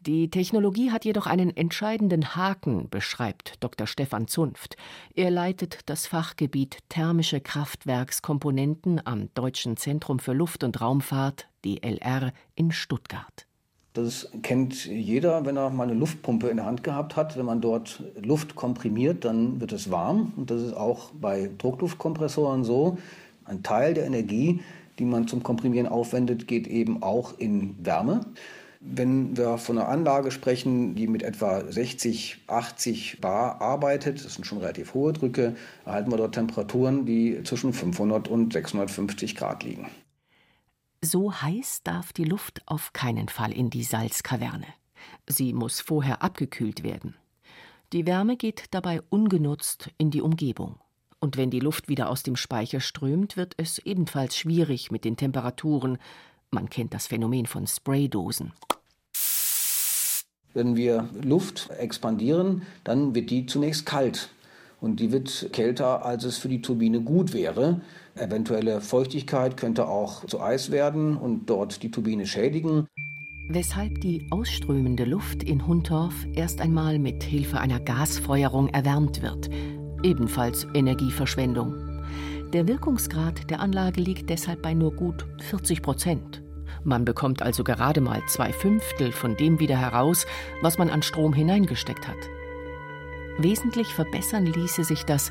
Die 0.00 0.30
Technologie 0.30 0.90
hat 0.90 1.04
jedoch 1.04 1.26
einen 1.28 1.56
entscheidenden 1.56 2.34
Haken, 2.34 2.90
beschreibt 2.90 3.62
Dr. 3.62 3.86
Stefan 3.86 4.26
Zunft. 4.26 4.76
Er 5.14 5.30
leitet 5.30 5.80
das 5.86 6.08
Fachgebiet 6.08 6.78
Thermische 6.88 7.40
Kraftwerkskomponenten 7.40 9.06
am 9.06 9.32
Deutschen 9.34 9.76
Zentrum 9.76 10.18
für 10.18 10.32
Luft- 10.32 10.64
und 10.64 10.80
Raumfahrt 10.80 11.46
DLR 11.64 12.32
in 12.56 12.72
Stuttgart. 12.72 13.46
Das 13.94 14.30
kennt 14.42 14.86
jeder, 14.86 15.44
wenn 15.44 15.58
er 15.58 15.68
mal 15.68 15.84
eine 15.84 15.92
Luftpumpe 15.92 16.48
in 16.48 16.56
der 16.56 16.64
Hand 16.64 16.82
gehabt 16.82 17.14
hat. 17.14 17.36
Wenn 17.36 17.44
man 17.44 17.60
dort 17.60 18.02
Luft 18.22 18.56
komprimiert, 18.56 19.26
dann 19.26 19.60
wird 19.60 19.72
es 19.72 19.90
warm. 19.90 20.32
Und 20.36 20.50
das 20.50 20.62
ist 20.62 20.74
auch 20.74 21.10
bei 21.10 21.50
Druckluftkompressoren 21.58 22.64
so. 22.64 22.96
Ein 23.44 23.62
Teil 23.62 23.92
der 23.92 24.06
Energie, 24.06 24.60
die 24.98 25.04
man 25.04 25.28
zum 25.28 25.42
Komprimieren 25.42 25.86
aufwendet, 25.86 26.46
geht 26.46 26.66
eben 26.66 27.02
auch 27.02 27.38
in 27.38 27.76
Wärme. 27.84 28.24
Wenn 28.80 29.36
wir 29.36 29.58
von 29.58 29.78
einer 29.78 29.88
Anlage 29.88 30.30
sprechen, 30.30 30.94
die 30.94 31.06
mit 31.06 31.22
etwa 31.22 31.62
60, 31.70 32.38
80 32.46 33.20
Bar 33.20 33.60
arbeitet, 33.60 34.24
das 34.24 34.34
sind 34.34 34.44
schon 34.44 34.58
relativ 34.58 34.94
hohe 34.94 35.12
Drücke, 35.12 35.54
erhalten 35.84 36.10
wir 36.10 36.16
dort 36.16 36.34
Temperaturen, 36.34 37.04
die 37.04 37.42
zwischen 37.44 37.74
500 37.74 38.26
und 38.26 38.54
650 38.54 39.36
Grad 39.36 39.62
liegen. 39.62 39.86
So 41.04 41.34
heiß 41.34 41.82
darf 41.82 42.12
die 42.12 42.24
Luft 42.24 42.62
auf 42.64 42.92
keinen 42.92 43.28
Fall 43.28 43.52
in 43.52 43.70
die 43.70 43.82
Salzkaverne. 43.82 44.68
Sie 45.28 45.52
muss 45.52 45.80
vorher 45.80 46.22
abgekühlt 46.22 46.84
werden. 46.84 47.16
Die 47.92 48.06
Wärme 48.06 48.36
geht 48.36 48.66
dabei 48.70 49.02
ungenutzt 49.10 49.90
in 49.98 50.12
die 50.12 50.22
Umgebung. 50.22 50.78
Und 51.18 51.36
wenn 51.36 51.50
die 51.50 51.58
Luft 51.58 51.88
wieder 51.88 52.08
aus 52.08 52.22
dem 52.22 52.36
Speicher 52.36 52.78
strömt, 52.78 53.36
wird 53.36 53.54
es 53.56 53.78
ebenfalls 53.78 54.36
schwierig 54.36 54.92
mit 54.92 55.04
den 55.04 55.16
Temperaturen. 55.16 55.98
Man 56.52 56.70
kennt 56.70 56.94
das 56.94 57.08
Phänomen 57.08 57.46
von 57.46 57.66
Spraydosen. 57.66 58.52
Wenn 60.54 60.76
wir 60.76 61.08
Luft 61.20 61.70
expandieren, 61.70 62.62
dann 62.84 63.14
wird 63.14 63.30
die 63.30 63.46
zunächst 63.46 63.86
kalt 63.86 64.30
und 64.82 64.98
die 64.98 65.12
wird 65.12 65.50
kälter, 65.52 66.04
als 66.04 66.24
es 66.24 66.38
für 66.38 66.48
die 66.48 66.60
Turbine 66.60 67.00
gut 67.00 67.32
wäre. 67.32 67.80
Eventuelle 68.16 68.80
Feuchtigkeit 68.80 69.56
könnte 69.56 69.86
auch 69.86 70.26
zu 70.26 70.40
Eis 70.40 70.70
werden 70.70 71.16
und 71.16 71.48
dort 71.48 71.82
die 71.84 71.90
Turbine 71.90 72.26
schädigen. 72.26 72.88
Weshalb 73.48 74.00
die 74.00 74.26
ausströmende 74.30 75.04
Luft 75.04 75.44
in 75.44 75.66
Huntorf 75.66 76.26
erst 76.34 76.60
einmal 76.60 76.98
mit 76.98 77.22
Hilfe 77.22 77.60
einer 77.60 77.78
Gasfeuerung 77.78 78.68
erwärmt 78.68 79.22
wird. 79.22 79.48
Ebenfalls 80.02 80.66
Energieverschwendung. 80.74 81.74
Der 82.52 82.66
Wirkungsgrad 82.66 83.50
der 83.50 83.60
Anlage 83.60 84.00
liegt 84.00 84.30
deshalb 84.30 84.62
bei 84.62 84.74
nur 84.74 84.94
gut 84.94 85.26
40 85.42 85.80
Prozent. 85.80 86.42
Man 86.82 87.04
bekommt 87.04 87.40
also 87.40 87.62
gerade 87.62 88.00
mal 88.00 88.20
zwei 88.26 88.52
Fünftel 88.52 89.12
von 89.12 89.36
dem 89.36 89.60
wieder 89.60 89.76
heraus, 89.76 90.26
was 90.60 90.76
man 90.76 90.90
an 90.90 91.02
Strom 91.02 91.32
hineingesteckt 91.32 92.08
hat. 92.08 92.18
Wesentlich 93.38 93.88
verbessern 93.88 94.46
ließe 94.46 94.84
sich 94.84 95.04
das, 95.04 95.30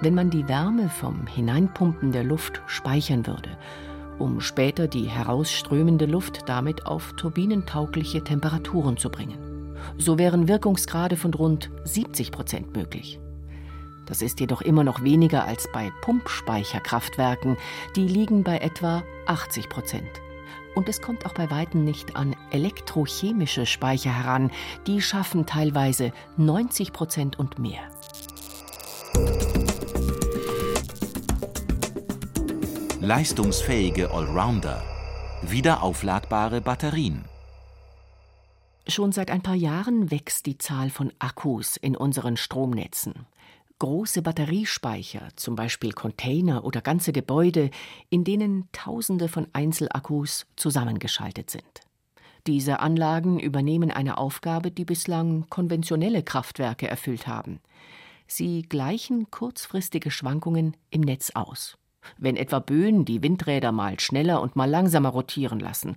wenn 0.00 0.14
man 0.14 0.30
die 0.30 0.48
Wärme 0.48 0.88
vom 0.88 1.26
Hineinpumpen 1.26 2.12
der 2.12 2.24
Luft 2.24 2.62
speichern 2.66 3.26
würde, 3.26 3.56
um 4.18 4.40
später 4.40 4.88
die 4.88 5.04
herausströmende 5.04 6.06
Luft 6.06 6.48
damit 6.48 6.86
auf 6.86 7.12
turbinentaugliche 7.14 8.24
Temperaturen 8.24 8.96
zu 8.96 9.10
bringen. 9.10 9.38
So 9.98 10.18
wären 10.18 10.48
Wirkungsgrade 10.48 11.16
von 11.16 11.34
rund 11.34 11.70
70 11.84 12.32
Prozent 12.32 12.74
möglich. 12.74 13.20
Das 14.06 14.22
ist 14.22 14.40
jedoch 14.40 14.62
immer 14.62 14.84
noch 14.84 15.02
weniger 15.02 15.44
als 15.44 15.68
bei 15.72 15.92
Pumpspeicherkraftwerken, 16.02 17.56
die 17.94 18.06
liegen 18.06 18.42
bei 18.42 18.58
etwa 18.58 19.02
80 19.26 19.68
Prozent. 19.68 20.08
Und 20.74 20.88
es 20.88 21.02
kommt 21.02 21.26
auch 21.26 21.34
bei 21.34 21.50
weitem 21.50 21.84
nicht 21.84 22.16
an 22.16 22.34
elektrochemische 22.50 23.66
Speicher 23.66 24.12
heran, 24.12 24.50
die 24.86 25.02
schaffen 25.02 25.46
teilweise 25.46 26.12
90 26.36 26.92
Prozent 26.92 27.38
und 27.38 27.58
mehr. 27.58 27.82
Leistungsfähige 33.00 34.10
Allrounder. 34.12 34.82
Wiederaufladbare 35.42 36.60
Batterien. 36.60 37.24
Schon 38.86 39.12
seit 39.12 39.30
ein 39.30 39.42
paar 39.42 39.54
Jahren 39.54 40.10
wächst 40.10 40.46
die 40.46 40.58
Zahl 40.58 40.88
von 40.88 41.12
Akkus 41.18 41.76
in 41.76 41.96
unseren 41.96 42.36
Stromnetzen. 42.36 43.26
Große 43.82 44.22
Batteriespeicher, 44.22 45.30
zum 45.34 45.56
Beispiel 45.56 45.90
Container 45.90 46.64
oder 46.64 46.80
ganze 46.80 47.12
Gebäude, 47.12 47.68
in 48.10 48.22
denen 48.22 48.68
Tausende 48.70 49.26
von 49.26 49.48
Einzelakkus 49.54 50.46
zusammengeschaltet 50.54 51.50
sind. 51.50 51.80
Diese 52.46 52.78
Anlagen 52.78 53.40
übernehmen 53.40 53.90
eine 53.90 54.18
Aufgabe, 54.18 54.70
die 54.70 54.84
bislang 54.84 55.46
konventionelle 55.50 56.22
Kraftwerke 56.22 56.86
erfüllt 56.86 57.26
haben. 57.26 57.58
Sie 58.28 58.62
gleichen 58.62 59.32
kurzfristige 59.32 60.12
Schwankungen 60.12 60.76
im 60.90 61.00
Netz 61.00 61.30
aus. 61.34 61.76
Wenn 62.18 62.36
etwa 62.36 62.60
Böen 62.60 63.04
die 63.04 63.20
Windräder 63.20 63.72
mal 63.72 63.98
schneller 63.98 64.42
und 64.42 64.54
mal 64.54 64.70
langsamer 64.70 65.08
rotieren 65.08 65.58
lassen, 65.58 65.96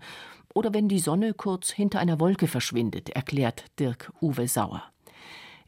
oder 0.56 0.74
wenn 0.74 0.88
die 0.88 0.98
Sonne 0.98 1.36
kurz 1.36 1.70
hinter 1.70 2.00
einer 2.00 2.20
Wolke 2.20 2.48
verschwindet, 2.48 3.12
erklärt 3.12 3.66
Dirk 3.78 4.12
Uwe 4.22 4.48
Sauer. 4.48 4.82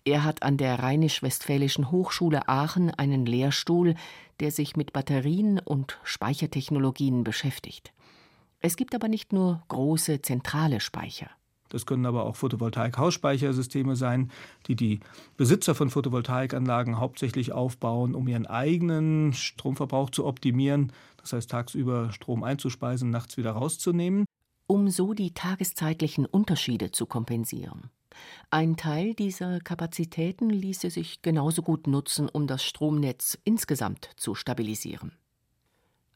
Er 0.07 0.23
hat 0.23 0.41
an 0.41 0.55
der 0.55 0.79
Rheinisch-Westfälischen 0.79 1.91
Hochschule 1.91 2.47
Aachen 2.47 2.91
einen 2.91 3.25
Lehrstuhl, 3.25 3.95
der 4.39 4.51
sich 4.51 4.77
mit 4.77 4.93
Batterien 4.93 5.59
und 5.59 5.99
Speichertechnologien 6.05 7.25
beschäftigt. 7.25 7.91
Es 8.61 8.77
gibt 8.77 8.95
aber 8.95 9.09
nicht 9.09 9.33
nur 9.33 9.61
große 9.67 10.21
zentrale 10.21 10.79
Speicher. 10.79 11.29
Das 11.67 11.85
können 11.85 12.05
aber 12.05 12.23
auch 12.23 12.37
Photovoltaik-Hausspeichersysteme 12.37 13.97
sein, 13.97 14.31
die 14.67 14.77
die 14.77 15.01
Besitzer 15.35 15.75
von 15.75 15.89
Photovoltaikanlagen 15.89 17.01
hauptsächlich 17.01 17.51
aufbauen, 17.51 18.15
um 18.15 18.29
ihren 18.29 18.47
eigenen 18.47 19.33
Stromverbrauch 19.33 20.09
zu 20.09 20.25
optimieren, 20.25 20.93
das 21.17 21.33
heißt 21.33 21.51
tagsüber 21.51 22.13
Strom 22.13 22.43
einzuspeisen, 22.43 23.09
nachts 23.09 23.35
wieder 23.35 23.51
rauszunehmen. 23.51 24.23
Um 24.67 24.89
so 24.89 25.13
die 25.13 25.33
tageszeitlichen 25.33 26.25
Unterschiede 26.25 26.91
zu 26.91 27.07
kompensieren. 27.07 27.89
Ein 28.49 28.77
Teil 28.77 29.13
dieser 29.13 29.59
Kapazitäten 29.59 30.49
ließe 30.49 30.89
sich 30.89 31.21
genauso 31.21 31.61
gut 31.61 31.87
nutzen, 31.87 32.29
um 32.29 32.47
das 32.47 32.63
Stromnetz 32.63 33.37
insgesamt 33.43 34.09
zu 34.15 34.35
stabilisieren. 34.35 35.11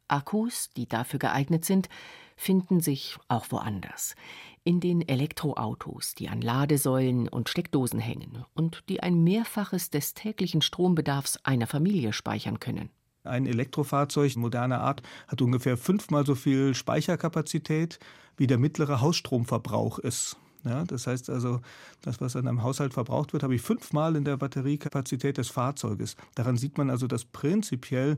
Akkus, 0.08 0.70
die 0.75 0.88
dafür 0.88 1.20
geeignet 1.20 1.65
sind, 1.65 1.88
finden 2.36 2.81
sich 2.81 3.17
auch 3.27 3.46
woanders. 3.50 4.15
In 4.63 4.79
den 4.79 5.08
Elektroautos, 5.08 6.15
die 6.15 6.29
an 6.29 6.41
Ladesäulen 6.41 7.27
und 7.27 7.50
Steckdosen 7.50 8.00
hängen 8.00 8.46
und 8.53 8.84
die 8.89 9.01
ein 9.01 9.24
Mehrfaches 9.24 9.89
des 9.89 10.13
täglichen 10.13 10.62
Strombedarfs 10.62 11.38
einer 11.43 11.67
Familie 11.67 12.13
speichern 12.13 12.60
können. 12.60 12.89
Ein 13.24 13.46
Elektrofahrzeug 13.46 14.36
moderner 14.36 14.81
Art 14.81 15.03
hat 15.27 15.41
ungefähr 15.41 15.77
fünfmal 15.77 16.25
so 16.25 16.36
viel 16.36 16.74
Speicherkapazität, 16.74 18.00
wie 18.36 18.48
der 18.48 18.58
mittlere 18.58 19.01
Hausstromverbrauch 19.01 20.00
ist. 20.00 20.38
Ja, 20.63 20.84
das 20.84 21.08
heißt 21.08 21.30
also, 21.30 21.62
das, 22.01 22.22
was 22.22 22.36
in 22.36 22.48
einem 22.48 22.63
Haushalt 22.63 22.94
verbraucht 22.94 23.34
wird, 23.34 23.44
habe 23.44 23.56
ich 23.56 23.62
fünfmal 23.62 24.15
in 24.15 24.24
der 24.24 24.38
Batteriekapazität 24.38 25.38
des 25.38 25.50
Fahrzeuges. 25.50 26.15
Daran 26.36 26.58
sieht 26.58 26.77
man 26.77 26.89
also, 26.89 27.08
dass 27.08 27.25
prinzipiell 27.25 28.18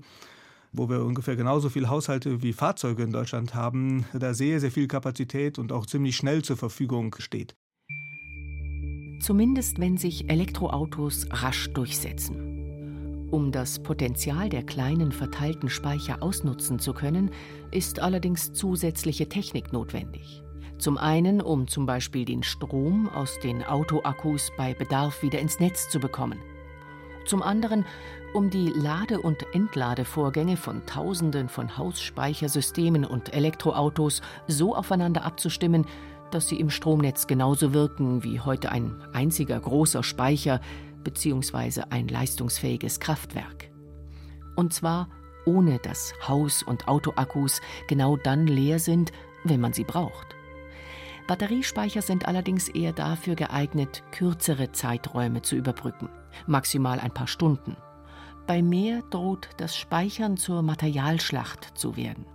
wo 0.74 0.90
wir 0.90 1.06
ungefähr 1.06 1.36
genauso 1.36 1.70
viele 1.70 1.90
Haushalte 1.90 2.42
wie 2.42 2.52
Fahrzeuge 2.52 3.04
in 3.04 3.12
Deutschland 3.12 3.54
haben, 3.54 4.06
da 4.12 4.34
sehr, 4.34 4.60
sehr 4.60 4.72
viel 4.72 4.88
Kapazität 4.88 5.60
und 5.60 5.72
auch 5.72 5.86
ziemlich 5.86 6.16
schnell 6.16 6.42
zur 6.42 6.58
Verfügung 6.58 7.16
steht. 7.20 7.56
Zumindest 9.22 9.80
wenn 9.80 9.98
sich 9.98 10.30
Elektroautos 10.30 11.28
rasch 11.30 11.72
durchsetzen. 11.74 13.30
Um 13.32 13.52
das 13.52 13.82
Potenzial 13.82 14.50
der 14.50 14.64
kleinen 14.64 15.12
verteilten 15.12 15.70
Speicher 15.70 16.22
ausnutzen 16.22 16.78
zu 16.80 16.94
können, 16.94 17.32
ist 17.72 18.00
allerdings 18.00 18.54
zusätzliche 18.54 19.30
Technik 19.30 19.72
notwendig. 19.72 20.43
Zum 20.78 20.98
einen, 20.98 21.42
um 21.42 21.68
zum 21.68 21.86
Beispiel 21.86 22.26
den 22.26 22.44
Strom 22.44 23.10
aus 23.10 23.40
den 23.40 23.64
Autoakkus 23.64 24.52
bei 24.58 24.74
Bedarf 24.74 25.22
wieder 25.22 25.40
ins 25.40 25.60
Netz 25.60 25.90
zu 25.90 26.00
bekommen. 26.00 26.40
Zum 27.26 27.42
anderen, 27.42 27.86
um 28.34 28.50
die 28.50 28.70
Lade- 28.70 29.22
und 29.22 29.46
Entladevorgänge 29.54 30.58
von 30.58 30.86
Tausenden 30.86 31.48
von 31.48 31.78
Hausspeichersystemen 31.78 33.06
und 33.06 33.34
Elektroautos 33.34 34.22
so 34.48 34.76
aufeinander 34.76 35.24
abzustimmen, 35.24 35.86
dass 36.32 36.50
sie 36.50 36.60
im 36.60 36.70
Stromnetz 36.70 37.28
genauso 37.28 37.74
wirken 37.74 38.24
wie 38.24 38.40
heute 38.40 38.72
ein 38.72 38.96
einziger 39.14 39.60
großer 39.60 40.04
Speicher 40.04 40.60
bzw. 41.04 41.84
ein 41.92 42.08
leistungsfähiges 42.08 43.00
Kraftwerk. 43.00 43.70
Und 44.56 44.74
zwar 44.74 45.08
ohne 45.46 45.80
dass 45.80 46.14
Haus- 46.28 46.64
und 46.64 46.88
Autoakkus 46.88 47.62
genau 47.88 48.18
dann 48.18 48.48
leer 48.48 48.80
sind, 48.80 49.12
wenn 49.44 49.60
man 49.60 49.74
sie 49.74 49.84
braucht. 49.84 50.36
Batteriespeicher 51.28 52.02
sind 52.02 52.28
allerdings 52.28 52.68
eher 52.68 52.92
dafür 52.92 53.36
geeignet, 53.36 54.04
kürzere 54.12 54.72
Zeiträume 54.72 55.42
zu 55.42 55.56
überbrücken, 55.56 56.10
maximal 56.48 57.00
ein 57.00 57.14
paar 57.14 57.28
Stunden. 57.28 57.78
Bei 58.46 58.62
mehr 58.62 59.02
droht 59.10 59.50
das 59.58 59.76
Speichern 59.76 60.36
zur 60.36 60.62
Materialschlacht 60.62 61.78
zu 61.78 61.96
werden. 61.96 62.26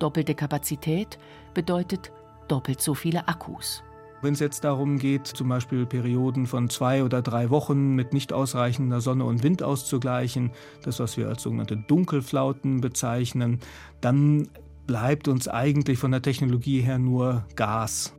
Doppelte 0.00 0.34
Kapazität 0.34 1.18
bedeutet 1.54 2.10
doppelt 2.48 2.80
so 2.80 2.94
viele 2.94 3.28
Akkus. 3.28 3.84
Wenn 4.22 4.34
es 4.34 4.40
jetzt 4.40 4.64
darum 4.64 4.98
geht, 4.98 5.26
zum 5.26 5.48
Beispiel 5.48 5.86
Perioden 5.86 6.46
von 6.46 6.68
zwei 6.68 7.04
oder 7.04 7.22
drei 7.22 7.48
Wochen 7.48 7.94
mit 7.94 8.12
nicht 8.12 8.34
ausreichender 8.34 9.00
Sonne 9.00 9.24
und 9.24 9.42
Wind 9.42 9.62
auszugleichen, 9.62 10.50
das, 10.82 11.00
was 11.00 11.16
wir 11.16 11.28
als 11.28 11.42
sogenannte 11.42 11.78
Dunkelflauten 11.78 12.82
bezeichnen, 12.82 13.60
dann 14.02 14.48
bleibt 14.90 15.28
uns 15.28 15.46
eigentlich 15.46 16.00
von 16.00 16.10
der 16.10 16.20
Technologie 16.20 16.80
her 16.80 16.98
nur 16.98 17.46
Gas. 17.54 18.12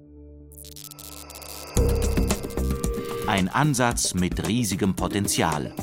Ein 3.27 3.49
Ansatz 3.49 4.13
mit 4.13 4.47
riesigem 4.47 4.95
Potenzial. 4.95 5.75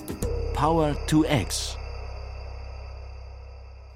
Power 0.54 0.96
to 1.06 1.24
X. 1.24 1.76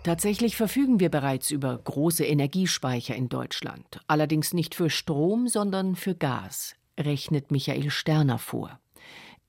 Tatsächlich 0.02 0.54
verfügen 0.54 1.00
wir 1.00 1.08
bereits 1.08 1.50
über 1.50 1.78
große 1.78 2.26
Energiespeicher 2.26 3.16
in 3.16 3.30
Deutschland, 3.30 4.00
allerdings 4.06 4.52
nicht 4.52 4.74
für 4.74 4.90
Strom, 4.90 5.48
sondern 5.48 5.96
für 5.96 6.14
Gas, 6.14 6.74
rechnet 7.00 7.50
Michael 7.50 7.88
Sterner 7.88 8.36
vor. 8.36 8.78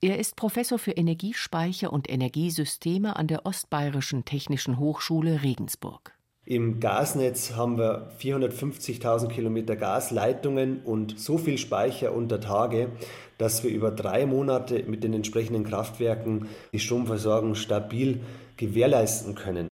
Er 0.00 0.18
ist 0.18 0.36
Professor 0.36 0.78
für 0.78 0.92
Energiespeicher 0.92 1.92
und 1.92 2.08
Energiesysteme 2.08 3.16
an 3.16 3.26
der 3.26 3.44
Ostbayerischen 3.44 4.24
Technischen 4.24 4.78
Hochschule 4.78 5.42
Regensburg. 5.42 6.14
Im 6.46 6.78
Gasnetz 6.78 7.52
haben 7.52 7.78
wir 7.78 8.10
450.000 8.20 9.28
Kilometer 9.28 9.76
Gasleitungen 9.76 10.82
und 10.82 11.18
so 11.18 11.38
viel 11.38 11.56
Speicher 11.56 12.12
unter 12.14 12.38
Tage, 12.38 12.92
dass 13.38 13.64
wir 13.64 13.70
über 13.70 13.90
drei 13.90 14.26
Monate 14.26 14.82
mit 14.82 15.02
den 15.04 15.14
entsprechenden 15.14 15.64
Kraftwerken 15.64 16.48
die 16.74 16.80
Stromversorgung 16.80 17.54
stabil 17.54 18.20
gewährleisten 18.58 19.34
können. 19.34 19.68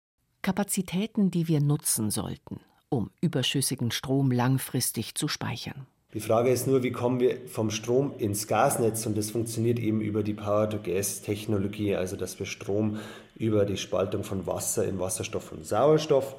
Kapazitäten, 0.42 1.30
die 1.30 1.46
wir 1.46 1.60
nutzen 1.60 2.10
sollten, 2.10 2.58
um 2.88 3.10
überschüssigen 3.20 3.92
Strom 3.92 4.32
langfristig 4.32 5.14
zu 5.14 5.28
speichern. 5.28 5.86
Die 6.16 6.22
Frage 6.22 6.48
ist 6.48 6.66
nur, 6.66 6.82
wie 6.82 6.92
kommen 6.92 7.20
wir 7.20 7.46
vom 7.46 7.68
Strom 7.68 8.14
ins 8.16 8.46
Gasnetz 8.46 9.04
und 9.04 9.18
das 9.18 9.32
funktioniert 9.32 9.78
eben 9.78 10.00
über 10.00 10.22
die 10.22 10.32
Power-to-Gas-Technologie, 10.32 11.94
also 11.94 12.16
dass 12.16 12.38
wir 12.38 12.46
Strom 12.46 13.00
über 13.34 13.66
die 13.66 13.76
Spaltung 13.76 14.24
von 14.24 14.46
Wasser 14.46 14.86
in 14.86 14.98
Wasserstoff 14.98 15.52
und 15.52 15.66
Sauerstoff 15.66 16.34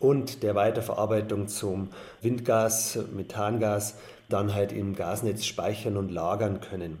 und 0.00 0.42
der 0.42 0.56
Weiterverarbeitung 0.56 1.46
zum 1.46 1.90
Windgas, 2.22 2.98
Methangas 3.14 3.98
dann 4.28 4.52
halt 4.52 4.72
im 4.72 4.96
Gasnetz 4.96 5.44
speichern 5.44 5.96
und 5.96 6.10
lagern 6.10 6.60
können. 6.60 6.98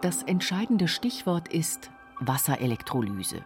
Das 0.00 0.22
entscheidende 0.22 0.88
Stichwort 0.88 1.52
ist 1.52 1.90
Wasserelektrolyse. 2.20 3.44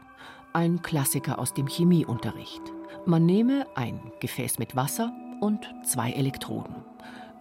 Ein 0.53 0.81
Klassiker 0.83 1.41
aus 1.41 1.55
dem 1.55 1.67
Chemieunterricht. 1.67 2.62
Man 3.05 3.27
nehme 3.27 3.67
ein 3.75 4.12
Gefäß 4.21 4.61
mit 4.61 4.77
Wasser 4.77 5.12
und 5.43 5.69
zwei 5.83 6.13
Elektroden. 6.13 6.77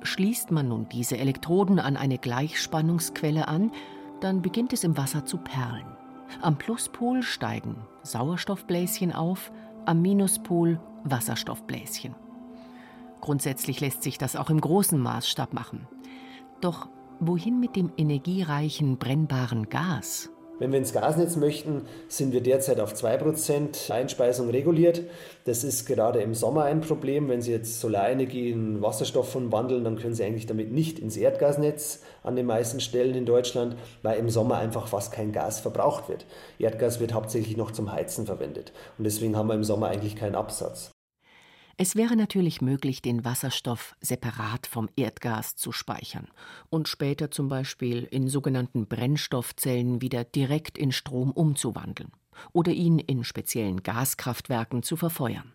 Schließt 0.02 0.50
man 0.50 0.68
nun 0.68 0.90
diese 0.90 1.18
Elektroden 1.20 1.80
an 1.80 1.96
eine 1.96 2.18
Gleichspannungsquelle 2.18 3.48
an, 3.48 3.72
dann 4.20 4.42
beginnt 4.42 4.74
es 4.74 4.84
im 4.84 4.98
Wasser 4.98 5.24
zu 5.26 5.38
perlen. 5.38 5.86
Am 6.42 6.58
Pluspol 6.58 7.22
steigen 7.22 7.76
Sauerstoffbläschen 8.02 9.14
auf, 9.14 9.52
am 9.86 10.02
Minuspol 10.02 10.80
Wasserstoffbläschen. 11.04 12.16
Grundsätzlich 13.22 13.80
lässt 13.82 14.02
sich 14.02 14.18
das 14.18 14.36
auch 14.36 14.50
im 14.50 14.60
großen 14.60 15.00
Maßstab 15.00 15.54
machen. 15.54 15.88
Doch 16.60 16.90
wohin 17.20 17.60
mit 17.60 17.76
dem 17.76 17.92
energiereichen 17.98 18.98
brennbaren 18.98 19.70
Gas? 19.70 20.32
Wenn 20.62 20.72
wir 20.72 20.78
ins 20.78 20.94
Gasnetz 20.94 21.38
möchten, 21.38 21.88
sind 22.08 22.34
wir 22.34 22.42
derzeit 22.42 22.80
auf 22.80 22.94
2% 22.94 23.92
Einspeisung 23.92 24.52
reguliert. 24.52 25.02
Das 25.46 25.64
ist 25.64 25.88
gerade 25.88 26.22
im 26.22 26.36
Sommer 26.36 26.66
ein 26.66 26.82
Problem. 26.82 27.30
Wenn 27.30 27.42
Sie 27.42 27.52
jetzt 27.52 27.80
Solarenergie 27.80 28.52
in 28.52 28.80
Wasserstoff 28.80 29.34
umwandeln, 29.36 29.84
dann 29.84 29.98
können 29.98 30.14
Sie 30.14 30.24
eigentlich 30.24 30.46
damit 30.46 30.72
nicht 30.72 31.00
ins 31.00 31.18
Erdgasnetz 31.18 32.04
an 32.22 32.36
den 32.36 32.46
meisten 32.46 32.80
Stellen 32.80 33.16
in 33.16 33.26
Deutschland, 33.26 33.76
weil 34.04 34.20
im 34.20 34.30
Sommer 34.30 34.60
einfach 34.60 34.86
fast 34.86 35.12
kein 35.12 35.32
Gas 35.32 35.60
verbraucht 35.60 36.10
wird. 36.10 36.28
Erdgas 36.60 37.00
wird 37.00 37.16
hauptsächlich 37.16 37.58
noch 37.58 37.72
zum 37.72 37.92
Heizen 37.92 38.28
verwendet. 38.28 38.72
Und 39.00 39.06
deswegen 39.06 39.36
haben 39.36 39.48
wir 39.48 39.56
im 39.56 39.64
Sommer 39.64 39.88
eigentlich 39.88 40.16
keinen 40.16 40.36
Absatz. 40.36 40.92
Es 41.78 41.96
wäre 41.96 42.16
natürlich 42.16 42.62
möglich, 42.62 43.02
den 43.02 43.26
Wasserstoff 43.26 43.96
separat 44.02 44.68
vom 44.68 44.90
Erdgas 44.96 45.56
zu 45.56 45.72
speichern 45.72 46.28
und 46.70 46.88
später 46.88 47.32
zum 47.32 47.48
Beispiel 47.48 48.04
in 48.04 48.28
sogenannten 48.28 48.88
Brennstoffzellen 48.88 50.02
wieder 50.02 50.24
direkt 50.24 50.78
in 50.78 50.92
Strom 50.92 51.32
umzuwandeln 51.32 52.12
oder 52.54 52.72
ihn 52.72 53.00
in 53.00 53.24
speziellen 53.24 53.84
Gaskraftwerken 53.84 54.84
zu 54.84 54.96
verfeuern. 54.96 55.54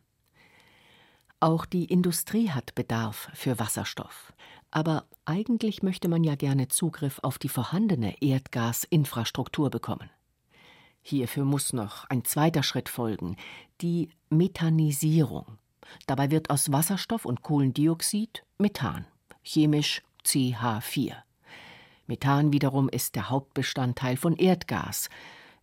Auch 1.38 1.66
die 1.66 1.84
Industrie 1.84 2.50
hat 2.50 2.74
Bedarf 2.74 3.28
für 3.34 3.58
Wasserstoff. 3.58 4.32
Aber 4.70 5.06
eigentlich 5.26 5.82
möchte 5.82 6.08
man 6.08 6.24
ja 6.24 6.34
gerne 6.34 6.68
Zugriff 6.68 7.18
auf 7.22 7.38
die 7.38 7.48
vorhandene 7.48 8.20
Erdgasinfrastruktur 8.22 9.70
bekommen. 9.70 10.10
Hierfür 11.02 11.44
muss 11.44 11.72
noch 11.72 12.04
ein 12.06 12.24
zweiter 12.24 12.62
Schritt 12.62 12.88
folgen, 12.88 13.36
die 13.80 14.08
Methanisierung. 14.28 15.58
Dabei 16.06 16.30
wird 16.30 16.50
aus 16.50 16.72
Wasserstoff 16.72 17.24
und 17.24 17.42
Kohlendioxid 17.42 18.44
Methan, 18.58 19.06
chemisch 19.42 20.02
CH4. 20.24 21.12
Methan 22.06 22.52
wiederum 22.52 22.88
ist 22.88 23.16
der 23.16 23.30
Hauptbestandteil 23.30 24.16
von 24.16 24.36
Erdgas. 24.36 25.08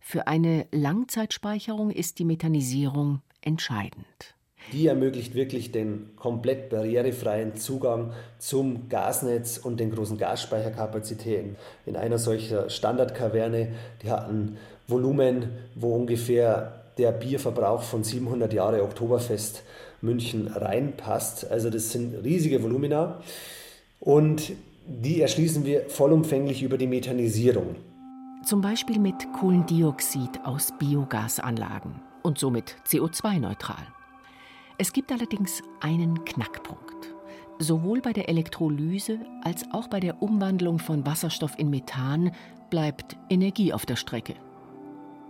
Für 0.00 0.26
eine 0.26 0.66
Langzeitspeicherung 0.70 1.90
ist 1.90 2.18
die 2.18 2.24
Methanisierung 2.24 3.22
entscheidend. 3.40 4.34
Die 4.72 4.86
ermöglicht 4.86 5.34
wirklich 5.34 5.72
den 5.72 6.16
komplett 6.16 6.70
barrierefreien 6.70 7.56
Zugang 7.56 8.12
zum 8.38 8.88
Gasnetz 8.88 9.58
und 9.58 9.78
den 9.78 9.90
großen 9.90 10.16
Gasspeicherkapazitäten. 10.16 11.56
In 11.84 11.96
einer 11.96 12.18
solcher 12.18 12.70
Standardkaverne, 12.70 13.74
die 14.02 14.10
hat 14.10 14.28
ein 14.28 14.56
Volumen, 14.86 15.50
wo 15.74 15.94
ungefähr 15.94 16.84
der 16.98 17.12
Bierverbrauch 17.12 17.82
von 17.82 18.04
700 18.04 18.52
Jahre 18.52 18.82
Oktoberfest 18.82 19.62
München 20.04 20.46
reinpasst. 20.46 21.50
Also 21.50 21.70
das 21.70 21.90
sind 21.90 22.14
riesige 22.24 22.62
Volumina 22.62 23.20
und 24.00 24.52
die 24.86 25.20
erschließen 25.20 25.64
wir 25.64 25.88
vollumfänglich 25.88 26.62
über 26.62 26.76
die 26.76 26.86
Methanisierung. 26.86 27.76
Zum 28.44 28.60
Beispiel 28.60 28.98
mit 28.98 29.32
Kohlendioxid 29.32 30.44
aus 30.44 30.72
Biogasanlagen 30.78 32.02
und 32.22 32.38
somit 32.38 32.76
CO2-neutral. 32.86 33.86
Es 34.76 34.92
gibt 34.92 35.10
allerdings 35.10 35.62
einen 35.80 36.24
Knackpunkt. 36.24 37.14
Sowohl 37.58 38.00
bei 38.00 38.12
der 38.12 38.28
Elektrolyse 38.28 39.20
als 39.42 39.64
auch 39.72 39.88
bei 39.88 40.00
der 40.00 40.20
Umwandlung 40.20 40.78
von 40.78 41.06
Wasserstoff 41.06 41.58
in 41.58 41.70
Methan 41.70 42.32
bleibt 42.68 43.16
Energie 43.30 43.72
auf 43.72 43.86
der 43.86 43.96
Strecke. 43.96 44.34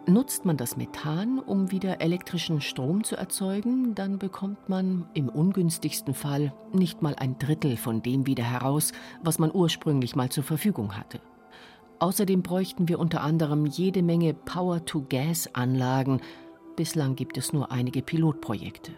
Nutzt 0.06 0.44
man 0.44 0.58
das 0.58 0.76
Methan, 0.76 1.38
um 1.38 1.70
wieder 1.70 2.02
elektrischen 2.02 2.60
Strom 2.60 3.04
zu 3.04 3.16
erzeugen, 3.16 3.94
dann 3.94 4.18
bekommt 4.18 4.68
man 4.68 5.08
im 5.14 5.30
ungünstigsten 5.30 6.12
Fall 6.12 6.52
nicht 6.74 7.00
mal 7.00 7.14
ein 7.14 7.38
Drittel 7.38 7.78
von 7.78 8.02
dem 8.02 8.26
wieder 8.26 8.44
heraus, 8.44 8.92
was 9.22 9.38
man 9.38 9.50
ursprünglich 9.54 10.14
mal 10.14 10.28
zur 10.28 10.44
Verfügung 10.44 10.94
hatte. 10.94 11.20
Außerdem 12.00 12.42
bräuchten 12.42 12.86
wir 12.86 12.98
unter 12.98 13.22
anderem 13.22 13.64
jede 13.64 14.02
Menge 14.02 14.34
Power-to-Gas-Anlagen. 14.34 16.20
Bislang 16.76 17.16
gibt 17.16 17.38
es 17.38 17.54
nur 17.54 17.72
einige 17.72 18.02
Pilotprojekte. 18.02 18.92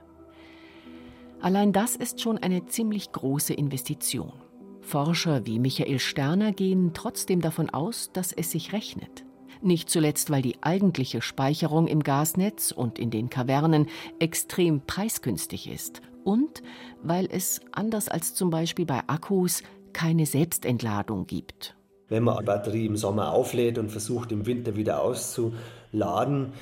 Allein 1.41 1.73
das 1.73 1.95
ist 1.95 2.21
schon 2.21 2.39
eine 2.39 2.67
ziemlich 2.67 3.13
große 3.13 3.55
Investition. 3.55 4.33
Forscher 4.81 5.47
wie 5.47 5.61
Michael 5.61 6.01
Sterner 6.01 6.51
gehen 6.51 6.93
trotzdem 6.95 7.41
davon 7.41 7.71
aus, 7.71 8.11
dass 8.13 8.33
es 8.33 8.51
sich 8.51 8.73
rechnet 8.73 9.26
nicht 9.63 9.91
zuletzt 9.91 10.31
weil 10.31 10.43
die 10.43 10.63
eigentliche 10.63 11.23
Speicherung 11.23 11.87
im 11.87 12.03
Gasnetz 12.03 12.73
und 12.73 12.99
in 12.99 13.11
den 13.11 13.31
Kavernen 13.31 13.89
extrem 14.19 14.81
preisgünstig 14.87 15.71
ist 15.71 16.03
und 16.25 16.63
weil 17.03 17.29
es, 17.31 17.61
anders 17.73 18.09
als 18.09 18.35
zum 18.35 18.51
Beispiel 18.51 18.85
bei 18.85 19.01
Akkus, 19.07 19.63
keine 19.93 20.27
Selbstentladung 20.27 21.27
gibt. 21.27 21.77
Wenn 22.09 22.25
man 22.25 22.37
eine 22.37 22.47
Batterie 22.47 22.87
im 22.87 22.97
Sommer 22.97 23.33
auflädt 23.33 23.79
und 23.79 23.91
versucht 23.91 24.31
im 24.33 24.47
Winter 24.47 24.77
wieder 24.77 25.03
auszuladen, 25.03 26.53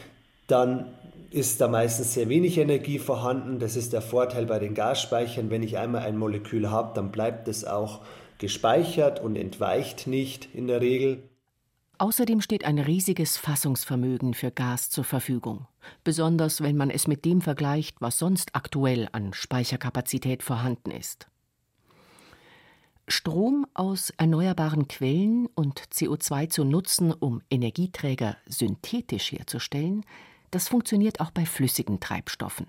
dann 0.46 0.86
ist 1.30 1.60
da 1.60 1.68
meistens 1.68 2.14
sehr 2.14 2.28
wenig 2.28 2.58
Energie 2.58 2.98
vorhanden. 2.98 3.58
Das 3.58 3.74
ist 3.74 3.92
der 3.92 4.02
Vorteil 4.02 4.46
bei 4.46 4.58
den 4.58 4.74
Gasspeichern. 4.74 5.50
Wenn 5.50 5.62
ich 5.62 5.78
einmal 5.78 6.02
ein 6.02 6.16
Molekül 6.16 6.70
habe, 6.70 6.92
dann 6.94 7.10
bleibt 7.10 7.48
es 7.48 7.64
auch 7.64 8.02
gespeichert 8.38 9.20
und 9.20 9.36
entweicht 9.36 10.06
nicht 10.06 10.48
in 10.54 10.68
der 10.68 10.80
Regel. 10.80 11.22
Außerdem 11.98 12.40
steht 12.40 12.64
ein 12.64 12.78
riesiges 12.78 13.36
Fassungsvermögen 13.36 14.34
für 14.34 14.50
Gas 14.50 14.90
zur 14.90 15.04
Verfügung, 15.04 15.66
besonders 16.02 16.60
wenn 16.60 16.76
man 16.76 16.90
es 16.90 17.06
mit 17.06 17.24
dem 17.24 17.40
vergleicht, 17.40 18.00
was 18.00 18.18
sonst 18.18 18.54
aktuell 18.54 19.08
an 19.12 19.32
Speicherkapazität 19.32 20.42
vorhanden 20.42 20.90
ist. 20.90 21.28
Strom 23.06 23.66
aus 23.74 24.10
erneuerbaren 24.16 24.88
Quellen 24.88 25.46
und 25.54 25.80
CO2 25.92 26.48
zu 26.48 26.64
nutzen, 26.64 27.12
um 27.12 27.42
Energieträger 27.50 28.38
synthetisch 28.46 29.32
herzustellen, 29.32 30.04
das 30.50 30.68
funktioniert 30.68 31.20
auch 31.20 31.30
bei 31.30 31.44
flüssigen 31.46 32.00
Treibstoffen. 32.00 32.66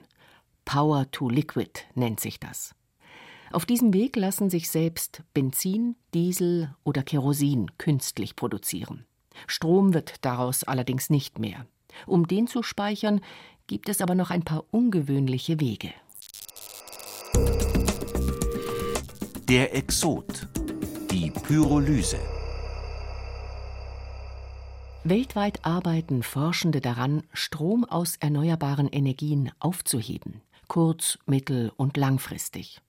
Power 0.65 1.09
to 1.11 1.29
Liquid 1.29 1.71
nennt 1.93 2.19
sich 2.19 2.39
das. 2.39 2.75
Auf 3.51 3.65
diesem 3.65 3.93
Weg 3.93 4.15
lassen 4.17 4.49
sich 4.49 4.69
selbst 4.69 5.23
Benzin, 5.33 5.95
Diesel 6.13 6.75
oder 6.83 7.03
Kerosin 7.03 7.71
künstlich 7.77 8.35
produzieren. 8.35 9.05
Strom 9.47 9.93
wird 9.93 10.25
daraus 10.25 10.63
allerdings 10.63 11.09
nicht 11.09 11.39
mehr. 11.39 11.65
Um 12.05 12.27
den 12.27 12.47
zu 12.47 12.63
speichern, 12.63 13.21
gibt 13.67 13.89
es 13.89 14.01
aber 14.01 14.15
noch 14.15 14.29
ein 14.29 14.43
paar 14.43 14.63
ungewöhnliche 14.71 15.59
Wege. 15.59 15.93
Der 19.47 19.75
Exot. 19.75 20.47
Die 21.11 21.31
Pyrolyse. 21.31 22.19
Weltweit 25.03 25.63
arbeiten 25.63 26.23
Forschende 26.23 26.81
daran, 26.81 27.21
Strom 27.31 27.85
aus 27.85 28.15
erneuerbaren 28.15 28.87
Energien 28.87 29.51
aufzuheben, 29.59 30.41
kurz-, 30.67 31.19
mittel- 31.27 31.71
und 31.77 31.95
langfristig. 31.95 32.81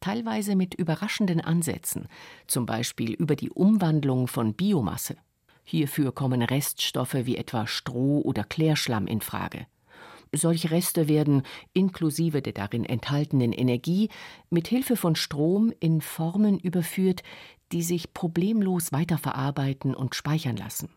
Teilweise 0.00 0.56
mit 0.56 0.74
überraschenden 0.74 1.42
Ansätzen, 1.42 2.08
zum 2.46 2.64
Beispiel 2.64 3.12
über 3.12 3.36
die 3.36 3.50
Umwandlung 3.50 4.28
von 4.28 4.54
Biomasse. 4.54 5.16
Hierfür 5.64 6.12
kommen 6.12 6.42
Reststoffe 6.42 7.14
wie 7.14 7.36
etwa 7.36 7.66
Stroh 7.66 8.20
oder 8.20 8.44
Klärschlamm 8.44 9.06
in 9.06 9.20
Frage. 9.20 9.66
Solche 10.34 10.70
Reste 10.70 11.08
werden, 11.08 11.42
inklusive 11.74 12.40
der 12.40 12.54
darin 12.54 12.84
enthaltenen 12.84 13.52
Energie, 13.52 14.08
mit 14.48 14.66
Hilfe 14.66 14.96
von 14.96 15.14
Strom 15.14 15.72
in 15.78 16.00
Formen 16.00 16.58
überführt, 16.58 17.22
die 17.70 17.82
sich 17.82 18.14
problemlos 18.14 18.92
weiterverarbeiten 18.92 19.94
und 19.94 20.14
speichern 20.14 20.56
lassen. 20.56 20.88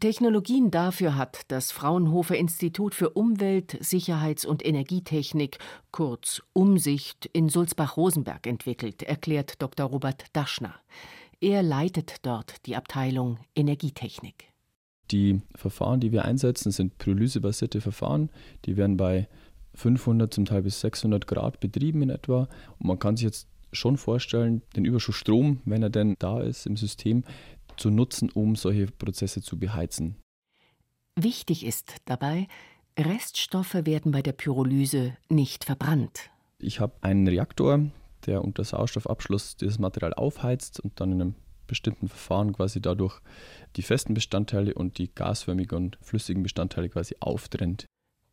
Technologien 0.00 0.72
dafür 0.72 1.16
hat 1.16 1.42
das 1.48 1.70
Fraunhofer 1.70 2.36
Institut 2.36 2.96
für 2.96 3.10
Umwelt, 3.10 3.78
Sicherheits- 3.80 4.44
und 4.44 4.66
Energietechnik, 4.66 5.58
kurz 5.92 6.42
Umsicht, 6.52 7.26
in 7.32 7.48
Sulzbach-Rosenberg 7.48 8.44
entwickelt, 8.48 9.04
erklärt 9.04 9.62
Dr. 9.62 9.86
Robert 9.86 10.24
Daschner. 10.32 10.74
Er 11.40 11.62
leitet 11.62 12.16
dort 12.22 12.64
die 12.66 12.76
Abteilung 12.76 13.38
Energietechnik. 13.54 14.52
Die 15.10 15.42
Verfahren, 15.54 16.00
die 16.00 16.12
wir 16.12 16.24
einsetzen, 16.24 16.72
sind 16.72 16.98
pyrolysebasierte 16.98 17.80
Verfahren. 17.80 18.30
Die 18.64 18.76
werden 18.76 18.96
bei 18.96 19.28
500, 19.74 20.32
zum 20.32 20.44
Teil 20.44 20.62
bis 20.62 20.80
600 20.80 21.26
Grad 21.26 21.60
betrieben 21.60 22.02
in 22.02 22.10
etwa. 22.10 22.48
Und 22.78 22.86
man 22.86 22.98
kann 22.98 23.16
sich 23.16 23.24
jetzt 23.24 23.48
schon 23.72 23.96
vorstellen, 23.96 24.62
den 24.76 24.84
Überschussstrom, 24.84 25.60
wenn 25.64 25.82
er 25.82 25.90
denn 25.90 26.16
da 26.18 26.40
ist 26.40 26.66
im 26.66 26.76
System, 26.76 27.24
zu 27.76 27.90
nutzen, 27.90 28.30
um 28.30 28.56
solche 28.56 28.86
Prozesse 28.86 29.42
zu 29.42 29.58
beheizen. 29.58 30.16
Wichtig 31.16 31.66
ist 31.66 31.96
dabei, 32.04 32.48
Reststoffe 32.98 33.74
werden 33.74 34.12
bei 34.12 34.22
der 34.22 34.32
Pyrolyse 34.32 35.16
nicht 35.28 35.64
verbrannt. 35.64 36.30
Ich 36.58 36.80
habe 36.80 36.94
einen 37.02 37.26
Reaktor, 37.26 37.90
der 38.26 38.44
unter 38.44 38.64
Sauerstoffabschluss 38.64 39.56
dieses 39.56 39.78
Material 39.78 40.14
aufheizt 40.14 40.80
und 40.80 41.00
dann 41.00 41.12
in 41.12 41.20
einem 41.20 41.34
bestimmten 41.66 42.08
Verfahren 42.08 42.52
quasi 42.52 42.80
dadurch 42.80 43.20
die 43.76 43.82
festen 43.82 44.14
Bestandteile 44.14 44.74
und 44.74 44.98
die 44.98 45.14
gasförmigen 45.14 45.76
und 45.76 45.98
flüssigen 46.02 46.42
Bestandteile 46.42 46.88
quasi 46.88 47.16
auftrennt. 47.20 47.86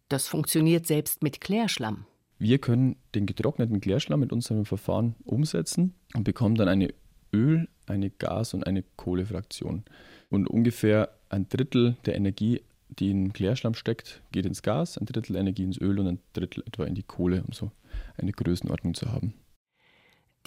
Das 0.10 0.28
funktioniert 0.28 0.86
selbst 0.86 1.24
mit 1.24 1.40
Klärschlamm. 1.40 2.06
Wir 2.38 2.60
können 2.60 2.96
den 3.16 3.26
getrockneten 3.26 3.80
Klärschlamm 3.82 4.20
mit 4.20 4.34
unserem 4.34 4.66
Verfahren 4.66 5.16
umsetzen 5.24 5.94
und 6.16 6.24
bekommen 6.24 6.56
dann 6.56 6.68
eine 6.68 6.94
Öl-, 7.34 7.70
eine 7.86 8.10
Gas- 8.10 8.54
und 8.54 8.66
eine 8.66 8.84
Kohlefraktion. 8.96 9.84
Und 10.30 10.48
ungefähr 10.48 11.10
ein 11.30 11.48
Drittel 11.48 11.98
der 12.06 12.16
Energie, 12.16 12.62
die 12.90 13.12
in 13.12 13.32
Klärschlamm 13.32 13.74
steckt, 13.74 14.22
geht 14.32 14.46
ins 14.46 14.64
Gas, 14.64 14.98
ein 14.98 15.06
Drittel 15.06 15.36
Energie 15.36 15.64
ins 15.64 15.80
Öl 15.80 16.00
und 16.00 16.08
ein 16.08 16.20
Drittel 16.34 16.64
etwa 16.66 16.86
in 16.86 16.96
die 16.96 17.04
Kohle, 17.04 17.44
um 17.44 17.54
so 17.54 17.72
eine 18.18 18.32
Größenordnung 18.32 18.94
zu 18.94 19.12
haben. 19.12 19.34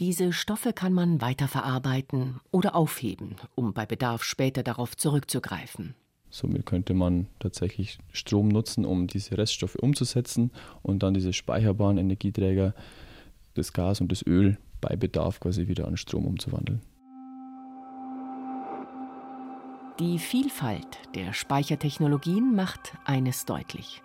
Diese 0.01 0.33
Stoffe 0.33 0.73
kann 0.73 0.93
man 0.93 1.21
weiterverarbeiten 1.21 2.41
oder 2.51 2.75
aufheben, 2.75 3.37
um 3.55 3.73
bei 3.75 3.87
Bedarf 3.87 4.25
später 4.25 4.65
darauf 4.65 4.97
zurückzugreifen. 4.97 5.95
Somit 6.31 6.67
könnte 6.67 6.95
man 6.95 7.29
tatsächlich 7.39 7.99
Strom 8.11 8.49
nutzen, 8.49 8.85
um 8.85 9.07
diese 9.07 9.39
Reststoffe 9.39 9.77
umzusetzen 9.77 10.51
und 10.83 11.05
dann 11.05 11.15
diese 11.15 11.33
speicherbaren 11.33 11.97
Energieträger, 11.97 12.75
das 13.55 13.73
Gas 13.73 14.01
und 14.01 14.11
das 14.11 14.27
Öl 14.27 14.59
bei 14.81 14.97
Bedarf 14.97 15.39
quasi 15.39 15.69
wieder 15.69 15.87
an 15.87 15.97
Strom 15.97 16.27
umzuwandeln. 16.27 16.83
Die 20.01 20.19
Vielfalt 20.19 20.99
der 21.15 21.33
Speichertechnologien 21.33 22.57
macht 22.57 22.95
eines 23.05 23.45
deutlich. 23.45 24.03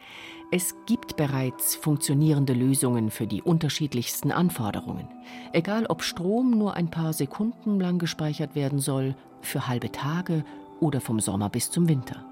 Es 0.52 0.75
gibt 0.86 1.17
bereits 1.17 1.75
funktionierende 1.75 2.54
Lösungen 2.54 3.10
für 3.10 3.25
die 3.25 3.41
unterschiedlichsten 3.41 4.32
Anforderungen. 4.32 5.08
Egal 5.52 5.88
ob 5.88 6.04
Strom 6.04 6.52
nur 6.52 6.75
ein 6.75 6.91
paar 6.91 7.13
Sekunden 7.13 7.80
lang 7.80 7.97
gespeichert 7.97 8.54
werden 8.54 8.78
soll, 8.78 9.15
für 9.41 9.67
halbe 9.67 9.91
Tage 9.91 10.45
oder 10.80 11.02
vom 11.02 11.19
Sommer 11.19 11.49
bis 11.49 11.71
zum 11.71 11.89
Winter. 11.89 12.23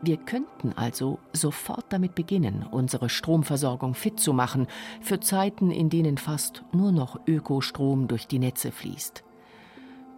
Wir 0.00 0.16
könnten 0.16 0.72
also 0.76 1.18
sofort 1.32 1.86
damit 1.88 2.14
beginnen, 2.14 2.64
unsere 2.70 3.08
Stromversorgung 3.08 3.94
fit 3.94 4.20
zu 4.20 4.32
machen 4.32 4.68
für 5.00 5.18
Zeiten, 5.18 5.72
in 5.72 5.90
denen 5.90 6.16
fast 6.16 6.62
nur 6.70 6.92
noch 6.92 7.18
Ökostrom 7.26 8.06
durch 8.06 8.28
die 8.28 8.38
Netze 8.38 8.70
fließt. 8.70 9.24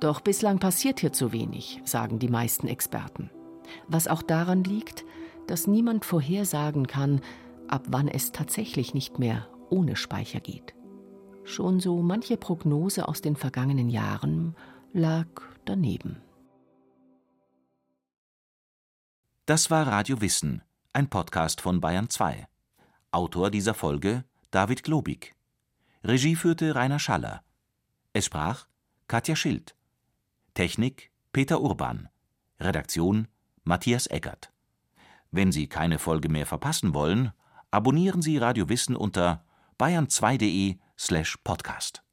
Doch 0.01 0.21
bislang 0.21 0.59
passiert 0.59 1.01
hier 1.01 1.13
zu 1.13 1.33
wenig, 1.33 1.81
sagen 1.85 2.19
die 2.19 2.29
meisten 2.29 2.69
Experten. 2.69 3.31
Was 3.89 4.09
auch 4.09 4.23
daran 4.23 4.63
liegt, 4.65 5.05
dass 5.47 5.67
niemand 5.67 6.05
vorhersagen 6.05 6.87
kann, 6.87 7.21
ab 7.69 7.85
wann 7.89 8.09
es 8.09 8.33
tatsächlich 8.33 8.95
nicht 8.95 9.19
mehr 9.19 9.49
ohne 9.71 9.97
Speicher 9.97 10.41
geht. 10.41 10.75
Schon 11.45 11.81
so 11.81 12.03
manche 12.03 12.37
Prognose 12.37 13.09
aus 13.09 13.23
den 13.23 13.37
vergangenen 13.37 13.89
Jahren 13.89 14.57
lag 14.93 15.27
daneben. 15.65 16.21
Das 19.47 19.71
war 19.71 19.87
Radio 19.87 20.21
Wissen, 20.21 20.63
ein 20.93 21.09
Podcast 21.09 21.61
von 21.61 21.81
Bayern 21.81 22.11
2. 22.11 22.49
Autor 23.13 23.51
dieser 23.51 23.75
Folge 23.75 24.25
David 24.51 24.83
Globig. 24.83 25.37
Regie 26.03 26.35
führte 26.35 26.75
Rainer 26.75 26.99
Schaller. 26.99 27.43
Es 28.13 28.25
sprach 28.25 28.67
Katja 29.07 29.37
Schild. 29.37 29.76
Technik 30.57 31.13
Peter 31.33 31.61
Urban. 31.61 32.09
Redaktion 32.59 33.29
Matthias 33.65 34.07
Eggert. 34.07 34.51
Wenn 35.31 35.53
Sie 35.53 35.67
keine 35.67 35.99
Folge 35.99 36.31
mehr 36.31 36.47
verpassen 36.47 36.95
wollen, 36.95 37.33
abonnieren 37.71 38.23
Sie 38.23 38.39
Radio 38.39 38.67
Wissen 38.71 38.97
unter 38.97 39.45
bayern2.de 39.79 40.79
slash 40.99 41.37
podcast. 41.45 42.06